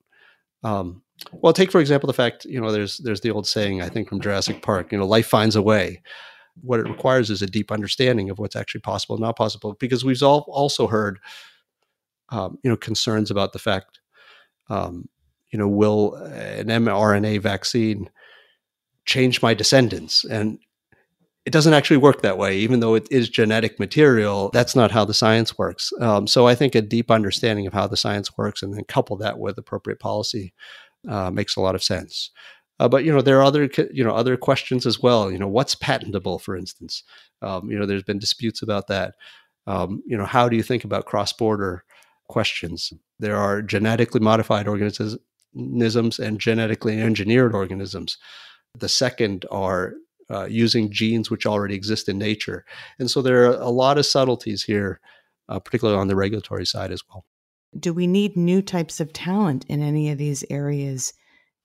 Um, 0.63 1.03
well, 1.31 1.53
take 1.53 1.71
for 1.71 1.79
example 1.79 2.07
the 2.07 2.13
fact 2.13 2.45
you 2.45 2.59
know 2.59 2.71
there's 2.71 2.97
there's 2.97 3.21
the 3.21 3.31
old 3.31 3.45
saying 3.47 3.83
I 3.83 3.89
think 3.89 4.09
from 4.09 4.19
Jurassic 4.19 4.63
Park, 4.63 4.91
you 4.91 4.97
know, 4.97 5.05
life 5.05 5.27
finds 5.27 5.55
a 5.55 5.61
way. 5.61 6.01
What 6.61 6.79
it 6.79 6.89
requires 6.89 7.29
is 7.29 7.41
a 7.41 7.47
deep 7.47 7.71
understanding 7.71 8.29
of 8.29 8.39
what's 8.39 8.55
actually 8.55 8.81
possible 8.81 9.15
and 9.15 9.23
not 9.23 9.37
possible, 9.37 9.75
because 9.79 10.05
we've 10.05 10.23
all 10.23 10.45
also 10.47 10.87
heard, 10.87 11.19
um, 12.29 12.57
you 12.63 12.69
know, 12.69 12.77
concerns 12.77 13.29
about 13.29 13.53
the 13.53 13.59
fact 13.59 13.99
um, 14.69 15.07
you 15.51 15.59
know, 15.59 15.67
will 15.67 16.15
an 16.15 16.67
mRNA 16.67 17.41
vaccine 17.41 18.09
change 19.05 19.41
my 19.41 19.53
descendants? 19.53 20.23
And 20.25 20.59
it 21.45 21.53
doesn't 21.53 21.73
actually 21.73 21.97
work 21.97 22.21
that 22.23 22.39
way, 22.39 22.57
even 22.57 22.79
though 22.79 22.95
it 22.95 23.07
is 23.11 23.29
genetic 23.29 23.79
material. 23.79 24.49
That's 24.51 24.75
not 24.75 24.91
how 24.91 25.05
the 25.05 25.13
science 25.13 25.57
works. 25.57 25.93
Um, 26.01 26.25
so 26.25 26.47
I 26.47 26.55
think 26.55 26.73
a 26.73 26.81
deep 26.81 27.11
understanding 27.11 27.67
of 27.67 27.73
how 27.73 27.85
the 27.85 27.97
science 27.97 28.35
works 28.35 28.63
and 28.63 28.73
then 28.73 28.83
couple 28.85 29.15
that 29.17 29.37
with 29.37 29.57
appropriate 29.57 29.99
policy 29.99 30.53
uh, 31.07 31.29
makes 31.29 31.55
a 31.55 31.61
lot 31.61 31.75
of 31.75 31.83
sense. 31.83 32.31
Uh, 32.79 32.89
but 32.89 33.05
you 33.05 33.13
know 33.13 33.21
there 33.21 33.39
are 33.39 33.43
other 33.43 33.69
you 33.93 34.03
know 34.03 34.13
other 34.13 34.35
questions 34.35 34.85
as 34.85 34.99
well. 34.99 35.31
You 35.31 35.37
know 35.37 35.47
what's 35.47 35.75
patentable, 35.75 36.39
for 36.39 36.57
instance. 36.57 37.03
Um, 37.41 37.69
you 37.69 37.79
know 37.79 37.85
there's 37.85 38.03
been 38.03 38.19
disputes 38.19 38.61
about 38.61 38.87
that. 38.87 39.15
Um, 39.67 40.03
you 40.05 40.17
know 40.17 40.25
how 40.25 40.49
do 40.49 40.57
you 40.57 40.63
think 40.63 40.83
about 40.83 41.05
cross 41.05 41.31
border 41.31 41.85
questions? 42.27 42.91
There 43.19 43.37
are 43.37 43.61
genetically 43.61 44.19
modified 44.19 44.67
organisms 44.67 45.17
organisms 45.55 46.19
and 46.19 46.39
genetically 46.39 46.99
engineered 46.99 47.53
organisms. 47.53 48.17
The 48.77 48.89
second 48.89 49.45
are 49.51 49.93
uh, 50.29 50.45
using 50.45 50.91
genes 50.91 51.29
which 51.29 51.45
already 51.45 51.75
exist 51.75 52.09
in 52.09 52.17
nature. 52.17 52.65
And 52.99 53.09
so 53.09 53.21
there 53.21 53.45
are 53.45 53.61
a 53.61 53.69
lot 53.69 53.97
of 53.97 54.05
subtleties 54.05 54.63
here, 54.63 54.99
uh, 55.49 55.59
particularly 55.59 55.99
on 55.99 56.07
the 56.07 56.15
regulatory 56.15 56.65
side 56.65 56.91
as 56.91 57.03
well. 57.07 57.25
Do 57.77 57.93
we 57.93 58.07
need 58.07 58.35
new 58.35 58.61
types 58.61 58.99
of 58.99 59.13
talent 59.13 59.65
in 59.67 59.81
any 59.81 60.09
of 60.09 60.17
these 60.17 60.43
areas 60.49 61.13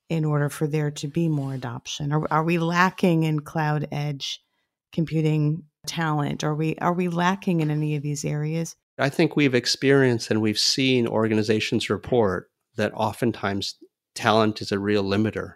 in 0.09 0.25
order 0.25 0.49
for 0.49 0.67
there 0.67 0.91
to 0.91 1.09
be 1.09 1.29
more 1.29 1.55
adoption? 1.55 2.13
Are, 2.13 2.27
are 2.33 2.45
we 2.45 2.59
lacking 2.59 3.23
in 3.23 3.41
cloud 3.41 3.87
edge 3.93 4.43
computing 4.93 5.63
talent? 5.87 6.43
Are 6.43 6.55
we 6.55 6.77
are 6.77 6.93
we 6.93 7.09
lacking 7.09 7.61
in 7.61 7.71
any 7.71 7.95
of 7.95 8.03
these 8.03 8.25
areas? 8.25 8.75
I 8.99 9.09
think 9.09 9.37
we've 9.37 9.55
experienced 9.55 10.31
and 10.31 10.43
we've 10.43 10.59
seen 10.59 11.07
organizations 11.07 11.89
report 11.89 12.50
that 12.81 12.93
oftentimes 12.95 13.77
talent 14.15 14.61
is 14.61 14.73
a 14.73 14.79
real 14.79 15.05
limiter. 15.05 15.55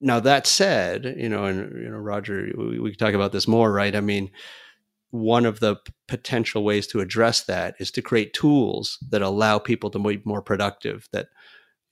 Now 0.00 0.20
that 0.20 0.46
said, 0.46 1.16
you 1.16 1.28
know, 1.28 1.44
and 1.44 1.72
you 1.82 1.88
know, 1.88 1.96
Roger, 1.96 2.50
we, 2.56 2.78
we 2.78 2.90
can 2.90 2.98
talk 2.98 3.14
about 3.14 3.32
this 3.32 3.48
more, 3.48 3.72
right? 3.72 3.96
I 3.96 4.00
mean, 4.00 4.30
one 5.10 5.46
of 5.46 5.60
the 5.60 5.76
potential 6.06 6.64
ways 6.64 6.86
to 6.88 7.00
address 7.00 7.44
that 7.44 7.76
is 7.78 7.90
to 7.92 8.02
create 8.02 8.34
tools 8.34 8.98
that 9.10 9.22
allow 9.22 9.58
people 9.58 9.90
to 9.90 9.98
be 9.98 10.20
more 10.24 10.42
productive. 10.42 11.08
That 11.12 11.28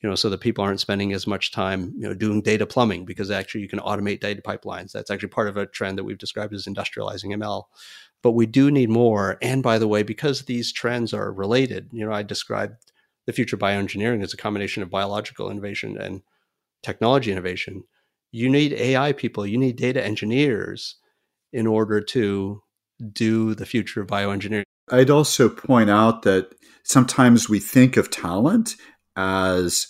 you 0.03 0.11
know, 0.11 0.17
so 0.17 0.29
that 0.29 0.43
people 0.43 0.63
aren't 0.63 0.81
spending 0.81 1.15
as 1.15 1.27
much 1.27 1.51
time, 1.51 1.95
you 1.97 2.07
know, 2.07 2.13
doing 2.13 2.43
data 2.43 2.67
plumbing 2.67 3.07
because 3.07 3.31
actually 3.31 3.63
you 3.63 3.69
can 3.69 3.79
automate 3.79 4.21
data 4.21 4.43
pipelines. 4.43 4.93
That's 4.93 5.11
actually 5.11 5.31
part 5.31 5.49
of 5.49 5.57
a 5.57 5.65
trend 5.65 5.97
that 5.97 6.05
we've 6.05 6.19
described 6.19 6.53
as 6.53 6.67
industrializing 6.67 7.35
ML. 7.35 7.65
But 8.23 8.33
we 8.33 8.45
do 8.45 8.71
need 8.71 8.91
more. 8.91 9.39
And 9.41 9.63
by 9.63 9.79
the 9.79 9.89
way, 9.89 10.03
because 10.03 10.43
these 10.43 10.73
trends 10.73 11.15
are 11.15 11.33
related, 11.33 11.89
you 11.91 12.05
know, 12.05 12.13
I 12.13 12.23
described 12.23 12.93
the 13.27 13.33
future 13.33 13.57
bioengineering 13.57 14.23
is 14.23 14.35
a 14.35 14.39
combination 14.39 14.83
of 14.83 14.91
biological 14.91 15.51
innovation 15.51 15.97
and 15.99 16.23
technology 16.83 17.33
innovation. 17.33 17.85
You 18.33 18.49
need 18.49 18.73
AI 18.73 19.13
people, 19.13 19.47
you 19.47 19.59
need 19.59 19.77
data 19.77 20.05
engineers 20.05 20.97
in 21.53 21.67
order 21.67 22.01
to 22.01 22.63
do 23.13 23.55
the 23.55 23.67
future 23.67 24.01
of 24.01 24.09
bioengineering. 24.09 24.65
I'd 24.91 25.11
also 25.11 25.49
point 25.49 25.89
out 25.89 26.23
that 26.23 26.51
sometimes 26.85 27.49
we 27.49 27.61
think 27.61 27.97
of 27.97 28.11
talent 28.11 28.77
as 29.17 29.87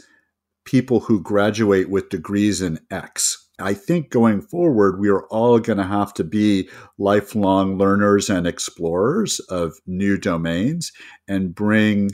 people 0.64 1.00
who 1.00 1.20
graduate 1.22 1.90
with 1.90 2.08
degrees 2.08 2.62
in 2.62 2.78
X. 2.90 3.40
I 3.60 3.74
think 3.74 4.10
going 4.10 4.42
forward, 4.42 4.98
we 4.98 5.08
are 5.08 5.26
all 5.28 5.58
going 5.58 5.78
to 5.78 5.84
have 5.84 6.12
to 6.14 6.24
be 6.24 6.68
lifelong 6.98 7.78
learners 7.78 8.28
and 8.28 8.46
explorers 8.46 9.38
of 9.48 9.74
new 9.86 10.18
domains 10.18 10.90
and 11.28 11.54
bring 11.54 12.10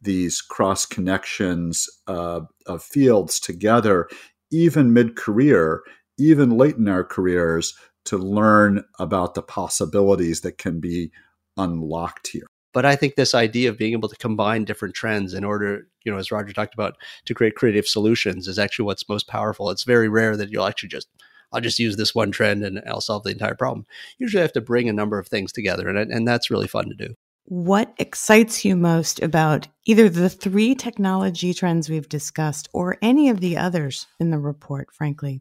these 0.00 0.40
cross 0.40 0.86
connections 0.86 1.88
uh, 2.06 2.40
of 2.66 2.82
fields 2.82 3.40
together, 3.40 4.08
even 4.50 4.92
mid 4.92 5.16
career, 5.16 5.82
even 6.18 6.56
late 6.56 6.76
in 6.76 6.88
our 6.88 7.04
careers, 7.04 7.74
to 8.04 8.16
learn 8.16 8.84
about 8.98 9.34
the 9.34 9.42
possibilities 9.42 10.40
that 10.40 10.58
can 10.58 10.80
be 10.80 11.10
unlocked 11.56 12.28
here. 12.28 12.46
But 12.72 12.84
I 12.84 12.96
think 12.96 13.14
this 13.14 13.34
idea 13.34 13.70
of 13.70 13.78
being 13.78 13.92
able 13.92 14.08
to 14.08 14.16
combine 14.16 14.64
different 14.64 14.94
trends 14.94 15.34
in 15.34 15.42
order, 15.42 15.88
you 16.04 16.12
know, 16.12 16.18
as 16.18 16.30
Roger 16.30 16.52
talked 16.52 16.74
about, 16.74 16.96
to 17.24 17.34
create 17.34 17.54
creative 17.54 17.86
solutions 17.86 18.46
is 18.46 18.58
actually 18.58 18.84
what's 18.84 19.08
most 19.08 19.26
powerful. 19.26 19.70
It's 19.70 19.84
very 19.84 20.08
rare 20.08 20.36
that 20.36 20.50
you'll 20.50 20.66
actually 20.66 20.90
just, 20.90 21.08
I'll 21.52 21.60
just 21.60 21.78
use 21.78 21.96
this 21.96 22.14
one 22.14 22.30
trend 22.30 22.62
and 22.62 22.80
I'll 22.86 23.00
solve 23.00 23.24
the 23.24 23.30
entire 23.30 23.54
problem. 23.54 23.86
Usually 24.18 24.40
I 24.40 24.44
have 24.44 24.52
to 24.52 24.60
bring 24.60 24.88
a 24.88 24.92
number 24.92 25.18
of 25.18 25.28
things 25.28 25.50
together, 25.50 25.88
and, 25.88 26.12
and 26.12 26.28
that's 26.28 26.50
really 26.50 26.68
fun 26.68 26.88
to 26.88 26.94
do. 26.94 27.14
What 27.50 27.94
excites 27.96 28.62
you 28.62 28.76
most 28.76 29.22
about 29.22 29.68
either 29.86 30.10
the 30.10 30.28
three 30.28 30.74
technology 30.74 31.54
trends 31.54 31.88
we've 31.88 32.08
discussed 32.08 32.68
or 32.74 32.98
any 33.00 33.30
of 33.30 33.40
the 33.40 33.56
others 33.56 34.06
in 34.20 34.30
the 34.30 34.38
report, 34.38 34.88
frankly? 34.92 35.40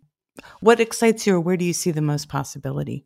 What 0.62 0.80
excites 0.80 1.28
you 1.28 1.36
or 1.36 1.42
where 1.42 1.58
do 1.58 1.66
you 1.66 1.74
see 1.74 1.92
the 1.92 2.02
most 2.02 2.30
possibility? 2.30 3.06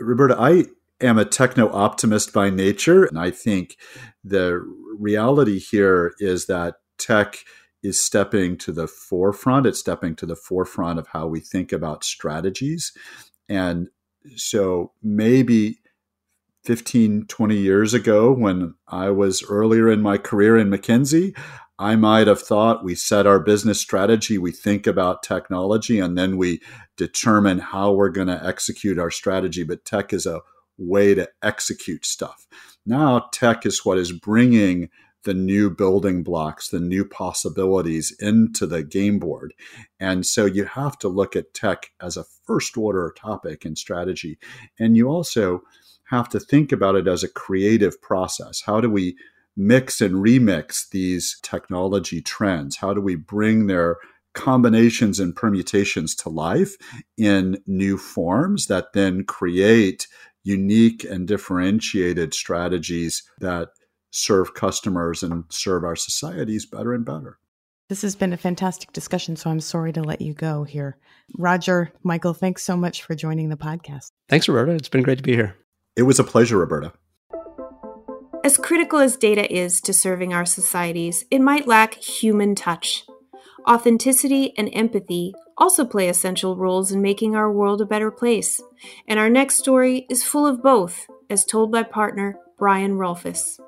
Roberta, 0.00 0.34
I 0.36 0.64
am 1.00 1.16
a 1.16 1.24
techno 1.24 1.70
optimist 1.70 2.32
by 2.32 2.50
nature. 2.50 3.04
And 3.04 3.20
I 3.20 3.30
think 3.30 3.76
the 4.24 4.60
reality 4.98 5.60
here 5.60 6.14
is 6.18 6.46
that 6.46 6.74
tech 6.98 7.36
is 7.84 8.04
stepping 8.04 8.56
to 8.58 8.72
the 8.72 8.88
forefront. 8.88 9.66
It's 9.66 9.78
stepping 9.78 10.16
to 10.16 10.26
the 10.26 10.34
forefront 10.34 10.98
of 10.98 11.06
how 11.06 11.28
we 11.28 11.38
think 11.38 11.70
about 11.70 12.02
strategies. 12.02 12.92
And 13.48 13.90
so 14.34 14.90
maybe 15.04 15.78
15, 16.64 17.26
20 17.26 17.56
years 17.56 17.94
ago, 17.94 18.32
when 18.32 18.74
I 18.88 19.10
was 19.10 19.42
earlier 19.48 19.90
in 19.90 20.02
my 20.02 20.18
career 20.18 20.56
in 20.58 20.68
McKinsey, 20.68 21.36
I 21.78 21.96
might 21.96 22.26
have 22.26 22.42
thought 22.42 22.84
we 22.84 22.94
set 22.94 23.26
our 23.26 23.40
business 23.40 23.80
strategy, 23.80 24.36
we 24.36 24.52
think 24.52 24.86
about 24.86 25.22
technology, 25.22 25.98
and 25.98 26.18
then 26.18 26.36
we 26.36 26.60
determine 26.98 27.58
how 27.58 27.92
we're 27.92 28.10
going 28.10 28.28
to 28.28 28.46
execute 28.46 28.98
our 28.98 29.10
strategy. 29.10 29.64
But 29.64 29.86
tech 29.86 30.12
is 30.12 30.26
a 30.26 30.42
way 30.76 31.14
to 31.14 31.28
execute 31.42 32.04
stuff. 32.04 32.46
Now, 32.84 33.28
tech 33.32 33.64
is 33.64 33.84
what 33.84 33.96
is 33.96 34.12
bringing 34.12 34.90
the 35.24 35.34
new 35.34 35.70
building 35.70 36.22
blocks, 36.22 36.68
the 36.68 36.80
new 36.80 37.04
possibilities 37.04 38.14
into 38.20 38.66
the 38.66 38.82
game 38.82 39.18
board. 39.18 39.52
And 39.98 40.26
so 40.26 40.46
you 40.46 40.64
have 40.64 40.98
to 40.98 41.08
look 41.08 41.36
at 41.36 41.52
tech 41.52 41.90
as 42.00 42.16
a 42.16 42.24
first 42.44 42.76
order 42.76 43.14
topic 43.16 43.64
in 43.66 43.76
strategy. 43.76 44.38
And 44.78 44.96
you 44.96 45.08
also 45.08 45.62
have 46.10 46.28
to 46.30 46.40
think 46.40 46.72
about 46.72 46.96
it 46.96 47.08
as 47.08 47.22
a 47.22 47.28
creative 47.28 48.00
process. 48.02 48.62
How 48.64 48.80
do 48.80 48.90
we 48.90 49.16
mix 49.56 50.00
and 50.00 50.16
remix 50.16 50.88
these 50.90 51.38
technology 51.42 52.20
trends? 52.20 52.76
How 52.76 52.94
do 52.94 53.00
we 53.00 53.16
bring 53.16 53.66
their 53.66 53.96
combinations 54.32 55.18
and 55.18 55.34
permutations 55.34 56.14
to 56.14 56.28
life 56.28 56.76
in 57.16 57.60
new 57.66 57.98
forms 57.98 58.66
that 58.66 58.92
then 58.92 59.24
create 59.24 60.06
unique 60.44 61.04
and 61.04 61.26
differentiated 61.26 62.32
strategies 62.32 63.22
that 63.40 63.68
serve 64.10 64.54
customers 64.54 65.22
and 65.22 65.44
serve 65.50 65.84
our 65.84 65.96
societies 65.96 66.66
better 66.66 66.92
and 66.92 67.04
better. 67.04 67.38
This 67.88 68.02
has 68.02 68.14
been 68.14 68.32
a 68.32 68.36
fantastic 68.36 68.92
discussion, 68.92 69.34
so 69.36 69.50
I'm 69.50 69.60
sorry 69.60 69.92
to 69.92 70.02
let 70.02 70.20
you 70.20 70.32
go 70.32 70.62
here. 70.62 70.96
Roger, 71.36 71.92
Michael, 72.04 72.34
thanks 72.34 72.62
so 72.62 72.76
much 72.76 73.02
for 73.02 73.14
joining 73.14 73.48
the 73.48 73.56
podcast. 73.56 74.12
Thanks, 74.28 74.48
Roberta. 74.48 74.72
It's 74.72 74.88
been 74.88 75.02
great 75.02 75.18
to 75.18 75.24
be 75.24 75.34
here. 75.34 75.56
It 76.00 76.04
was 76.04 76.18
a 76.18 76.24
pleasure, 76.24 76.56
Roberta. 76.56 76.94
As 78.42 78.56
critical 78.56 79.00
as 79.00 79.18
data 79.18 79.44
is 79.54 79.82
to 79.82 79.92
serving 79.92 80.32
our 80.32 80.46
societies, 80.46 81.26
it 81.30 81.42
might 81.42 81.68
lack 81.68 81.92
human 81.92 82.54
touch. 82.54 83.04
Authenticity 83.68 84.54
and 84.56 84.70
empathy 84.72 85.34
also 85.58 85.84
play 85.84 86.08
essential 86.08 86.56
roles 86.56 86.90
in 86.90 87.02
making 87.02 87.36
our 87.36 87.52
world 87.52 87.82
a 87.82 87.84
better 87.84 88.10
place. 88.10 88.62
And 89.06 89.18
our 89.20 89.28
next 89.28 89.58
story 89.58 90.06
is 90.08 90.24
full 90.24 90.46
of 90.46 90.62
both, 90.62 91.06
as 91.28 91.44
told 91.44 91.70
by 91.70 91.82
partner 91.82 92.38
Brian 92.58 92.92
Rolfes. 92.92 93.60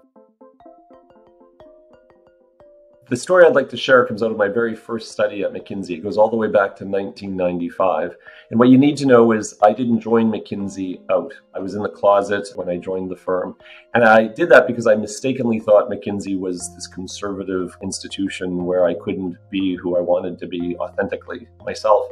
The 3.13 3.19
story 3.19 3.45
I'd 3.45 3.55
like 3.55 3.69
to 3.69 3.77
share 3.77 4.07
comes 4.07 4.23
out 4.23 4.31
of 4.31 4.39
my 4.39 4.49
very 4.49 4.75
first 4.75 5.13
study 5.13 5.43
at 5.43 5.53
McKinsey. 5.53 5.91
It 5.91 6.03
goes 6.03 6.17
all 6.17 6.31
the 6.31 6.37
way 6.39 6.47
back 6.47 6.75
to 6.77 6.87
1995. 6.87 8.17
And 8.51 8.59
what 8.59 8.71
you 8.71 8.79
need 8.79 8.97
to 8.97 9.07
know 9.07 9.33
is 9.33 9.55
I 9.63 9.75
didn't 9.75 10.01
join 10.01 10.33
McKinsey 10.33 11.03
out. 11.11 11.35
I 11.55 11.59
was 11.59 11.75
in 11.75 11.83
the 11.83 11.91
closet 11.91 12.49
when 12.55 12.71
I 12.71 12.79
joined 12.79 13.11
the 13.11 13.17
firm. 13.17 13.55
And 13.93 14.03
I 14.03 14.29
did 14.29 14.49
that 14.49 14.67
because 14.67 14.87
I 14.87 14.95
mistakenly 14.95 15.61
thought 15.61 15.91
McKinsey 15.91 16.41
was 16.41 16.75
this 16.75 16.87
conservative 16.87 17.77
institution 17.83 18.65
where 18.65 18.87
I 18.87 18.95
couldn't 18.95 19.37
be 19.51 19.77
who 19.77 19.95
I 19.99 20.01
wanted 20.01 20.39
to 20.39 20.47
be 20.47 20.75
authentically 20.79 21.49
myself. 21.67 22.07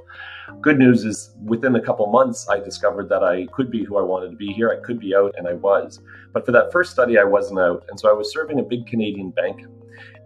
Good 0.61 0.79
news 0.79 1.07
is 1.07 1.35
within 1.43 1.77
a 1.77 1.81
couple 1.81 2.07
months, 2.09 2.47
I 2.47 2.61
discovered 2.61 3.09
that 3.09 3.25
I 3.25 3.47
could 3.55 3.71
be 3.71 3.85
who 3.85 3.97
I 3.97 4.03
wanted 4.03 4.33
to 4.33 4.37
be 4.37 4.53
here. 4.53 4.69
I 4.71 4.85
could 4.85 5.01
be 5.01 5.17
out, 5.17 5.35
and 5.39 5.49
I 5.49 5.55
was. 5.55 6.03
But 6.35 6.45
for 6.45 6.53
that 6.53 6.71
first 6.71 6.93
study, 6.93 7.17
I 7.17 7.25
wasn't 7.25 7.61
out. 7.61 7.87
And 7.89 7.99
so 7.99 8.11
I 8.11 8.13
was 8.13 8.31
serving 8.31 8.61
a 8.61 8.63
big 8.63 8.87
Canadian 8.87 9.31
bank. 9.31 9.65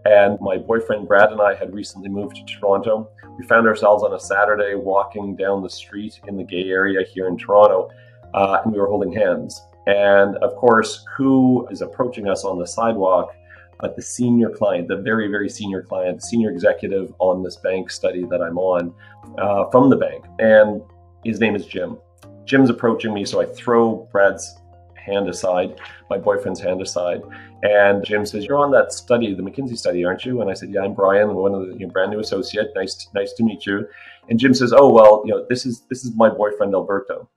And 0.05 0.39
my 0.39 0.57
boyfriend 0.57 1.07
Brad 1.07 1.31
and 1.31 1.41
I 1.41 1.55
had 1.55 1.73
recently 1.73 2.09
moved 2.09 2.35
to 2.35 2.45
Toronto. 2.45 3.09
We 3.37 3.45
found 3.45 3.67
ourselves 3.67 4.03
on 4.03 4.13
a 4.13 4.19
Saturday 4.19 4.75
walking 4.75 5.35
down 5.35 5.63
the 5.63 5.69
street 5.69 6.19
in 6.27 6.37
the 6.37 6.43
gay 6.43 6.69
area 6.69 7.03
here 7.03 7.27
in 7.27 7.37
Toronto, 7.37 7.89
uh, 8.33 8.59
and 8.63 8.71
we 8.71 8.79
were 8.79 8.87
holding 8.87 9.11
hands. 9.11 9.59
And 9.87 10.37
of 10.37 10.55
course, 10.55 11.03
who 11.17 11.67
is 11.71 11.81
approaching 11.81 12.27
us 12.27 12.45
on 12.45 12.59
the 12.59 12.67
sidewalk? 12.67 13.33
But 13.79 13.95
the 13.95 14.01
senior 14.01 14.49
client, 14.49 14.87
the 14.87 14.97
very, 14.97 15.27
very 15.27 15.49
senior 15.49 15.81
client, 15.81 16.23
senior 16.23 16.49
executive 16.49 17.13
on 17.19 17.43
this 17.43 17.57
bank 17.57 17.91
study 17.91 18.25
that 18.29 18.41
I'm 18.41 18.57
on 18.57 18.93
uh, 19.37 19.69
from 19.69 19.89
the 19.89 19.97
bank. 19.97 20.23
And 20.39 20.81
his 21.25 21.39
name 21.39 21.55
is 21.55 21.65
Jim. 21.65 21.97
Jim's 22.45 22.69
approaching 22.69 23.13
me, 23.13 23.25
so 23.25 23.41
I 23.41 23.45
throw 23.45 24.07
Brad's 24.11 24.55
hand 24.95 25.27
aside, 25.29 25.79
my 26.09 26.17
boyfriend's 26.17 26.59
hand 26.59 26.81
aside. 26.81 27.21
And 27.65 28.05
Jim 28.05 28.27
says, 28.27 28.45
"You're 28.45 28.59
on 28.59 28.69
that 28.71 28.93
study, 28.93 29.33
the 29.33 29.41
McKinsey 29.41 29.75
study, 29.75 30.05
aren't 30.05 30.23
you?" 30.23 30.39
And 30.41 30.51
I 30.51 30.53
said, 30.53 30.69
"Yeah, 30.69 30.81
I'm 30.81 30.93
Brian, 30.93 31.33
one 31.33 31.55
of 31.55 31.67
the 31.67 31.73
you 31.73 31.87
know, 31.87 31.91
brand 31.91 32.11
new 32.11 32.19
associate. 32.19 32.71
Nice, 32.75 32.93
to, 32.93 33.07
nice 33.15 33.33
to 33.33 33.43
meet 33.43 33.65
you." 33.65 33.87
And 34.29 34.37
Jim 34.37 34.53
says, 34.53 34.71
"Oh 34.71 34.87
well, 34.87 35.23
you 35.25 35.31
know, 35.31 35.45
this 35.49 35.65
is 35.65 35.81
this 35.89 36.05
is 36.05 36.15
my 36.15 36.29
boyfriend 36.29 36.75
Alberto." 36.75 37.27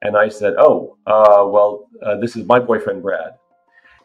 And 0.00 0.16
I 0.16 0.30
said, 0.30 0.54
"Oh, 0.56 0.96
uh, 1.06 1.44
well, 1.46 1.90
uh, 2.02 2.16
this 2.16 2.36
is 2.36 2.46
my 2.46 2.58
boyfriend 2.58 3.02
Brad." 3.02 3.32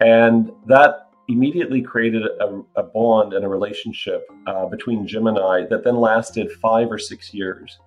And 0.01 0.51
that 0.67 1.09
immediately 1.29 1.81
created 1.81 2.23
a, 2.25 2.61
a 2.75 2.83
bond 2.83 3.33
and 3.33 3.45
a 3.45 3.47
relationship 3.47 4.27
uh, 4.47 4.65
between 4.65 5.07
Jim 5.07 5.27
and 5.27 5.39
I 5.39 5.65
that 5.67 5.85
then 5.85 5.95
lasted 5.95 6.51
five 6.51 6.91
or 6.91 6.99
six 6.99 7.33
years. 7.33 7.79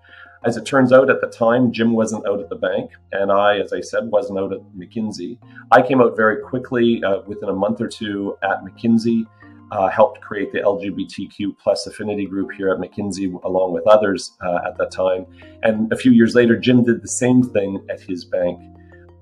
As 0.44 0.58
it 0.58 0.66
turns 0.66 0.92
out, 0.92 1.08
at 1.08 1.22
the 1.22 1.28
time, 1.28 1.72
Jim 1.72 1.94
wasn't 1.94 2.26
out 2.26 2.38
at 2.38 2.50
the 2.50 2.56
bank, 2.56 2.90
and 3.12 3.32
I, 3.32 3.58
as 3.58 3.72
I 3.72 3.80
said, 3.80 4.10
wasn't 4.10 4.38
out 4.38 4.52
at 4.52 4.60
McKinsey. 4.76 5.38
I 5.70 5.80
came 5.80 6.02
out 6.02 6.16
very 6.16 6.42
quickly, 6.42 7.02
uh, 7.02 7.22
within 7.26 7.48
a 7.48 7.54
month 7.54 7.80
or 7.80 7.88
two, 7.88 8.36
at 8.42 8.62
McKinsey. 8.62 9.24
Uh, 9.72 9.88
helped 9.88 10.20
create 10.20 10.52
the 10.52 10.60
LGBTQ 10.60 11.56
plus 11.58 11.86
affinity 11.86 12.26
group 12.26 12.52
here 12.52 12.68
at 12.68 12.78
McKinsey, 12.78 13.32
along 13.44 13.72
with 13.72 13.86
others 13.86 14.36
uh, 14.44 14.58
at 14.66 14.76
that 14.76 14.90
time. 14.90 15.24
And 15.62 15.90
a 15.90 15.96
few 15.96 16.12
years 16.12 16.34
later, 16.34 16.56
Jim 16.56 16.84
did 16.84 17.02
the 17.02 17.08
same 17.08 17.42
thing 17.42 17.84
at 17.88 18.00
his 18.00 18.26
bank. 18.26 18.60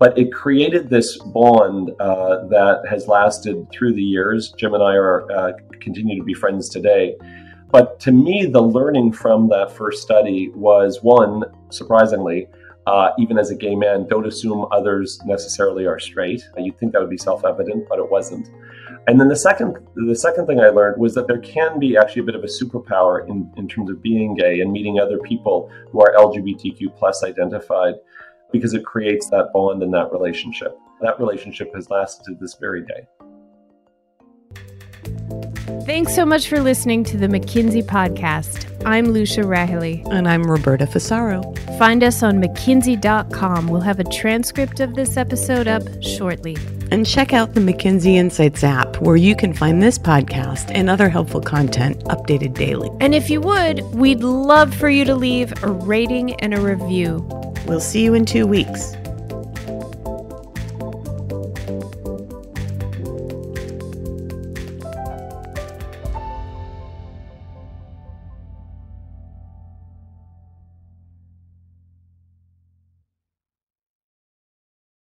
But 0.00 0.18
it 0.18 0.32
created 0.32 0.90
this 0.90 1.16
bond 1.16 1.92
uh, 2.00 2.48
that 2.48 2.82
has 2.90 3.06
lasted 3.06 3.70
through 3.70 3.94
the 3.94 4.02
years. 4.02 4.52
Jim 4.58 4.74
and 4.74 4.82
I 4.82 4.94
are 4.94 5.30
uh, 5.30 5.52
continue 5.80 6.18
to 6.18 6.24
be 6.24 6.34
friends 6.34 6.68
today. 6.68 7.16
But 7.72 7.98
to 8.00 8.12
me, 8.12 8.44
the 8.44 8.60
learning 8.60 9.12
from 9.12 9.48
that 9.48 9.72
first 9.72 10.02
study 10.02 10.50
was 10.50 11.02
one, 11.02 11.44
surprisingly, 11.70 12.48
uh, 12.86 13.12
even 13.18 13.38
as 13.38 13.50
a 13.50 13.54
gay 13.54 13.74
man, 13.74 14.06
don't 14.08 14.26
assume 14.26 14.66
others 14.70 15.18
necessarily 15.24 15.86
are 15.86 15.98
straight. 15.98 16.46
You'd 16.58 16.78
think 16.78 16.92
that 16.92 17.00
would 17.00 17.08
be 17.08 17.16
self-evident, 17.16 17.88
but 17.88 17.98
it 17.98 18.10
wasn't. 18.10 18.50
And 19.06 19.18
then 19.18 19.28
the 19.28 19.36
second, 19.36 19.78
the 19.94 20.14
second 20.14 20.46
thing 20.46 20.60
I 20.60 20.68
learned 20.68 21.00
was 21.00 21.14
that 21.14 21.26
there 21.26 21.38
can 21.38 21.78
be 21.78 21.96
actually 21.96 22.22
a 22.22 22.24
bit 22.26 22.34
of 22.34 22.44
a 22.44 22.46
superpower 22.46 23.26
in, 23.26 23.50
in 23.56 23.68
terms 23.68 23.88
of 23.88 24.02
being 24.02 24.34
gay 24.34 24.60
and 24.60 24.70
meeting 24.70 25.00
other 25.00 25.18
people 25.20 25.70
who 25.90 26.02
are 26.02 26.14
LGBTQ 26.14 26.94
plus 26.96 27.24
identified, 27.24 27.94
because 28.52 28.74
it 28.74 28.84
creates 28.84 29.30
that 29.30 29.50
bond 29.54 29.82
and 29.82 29.94
that 29.94 30.12
relationship. 30.12 30.76
That 31.00 31.18
relationship 31.18 31.74
has 31.74 31.88
lasted 31.88 32.24
to 32.24 32.34
this 32.38 32.54
very 32.60 32.84
day. 32.84 33.06
Thanks 35.84 36.14
so 36.14 36.24
much 36.24 36.48
for 36.48 36.60
listening 36.60 37.02
to 37.04 37.16
the 37.16 37.26
McKinsey 37.26 37.82
podcast. 37.82 38.70
I'm 38.86 39.06
Lucia 39.06 39.40
Rahilly. 39.40 40.06
And 40.12 40.28
I'm 40.28 40.44
Roberta 40.44 40.86
Fusaro. 40.86 41.42
Find 41.76 42.04
us 42.04 42.22
on 42.22 42.40
McKinsey.com. 42.40 43.66
We'll 43.66 43.80
have 43.80 43.98
a 43.98 44.04
transcript 44.04 44.78
of 44.78 44.94
this 44.94 45.16
episode 45.16 45.66
up 45.66 45.82
shortly. 46.00 46.56
And 46.92 47.04
check 47.04 47.32
out 47.32 47.54
the 47.54 47.60
McKinsey 47.60 48.14
Insights 48.14 48.62
app, 48.62 49.00
where 49.00 49.16
you 49.16 49.34
can 49.34 49.52
find 49.52 49.82
this 49.82 49.98
podcast 49.98 50.70
and 50.72 50.88
other 50.88 51.08
helpful 51.08 51.40
content 51.40 51.98
updated 52.04 52.54
daily. 52.54 52.88
And 53.00 53.12
if 53.12 53.28
you 53.28 53.40
would, 53.40 53.80
we'd 53.92 54.22
love 54.22 54.72
for 54.72 54.88
you 54.88 55.04
to 55.04 55.16
leave 55.16 55.52
a 55.64 55.68
rating 55.68 56.34
and 56.34 56.54
a 56.54 56.60
review. 56.60 57.26
We'll 57.66 57.80
see 57.80 58.04
you 58.04 58.14
in 58.14 58.24
two 58.24 58.46
weeks. 58.46 58.94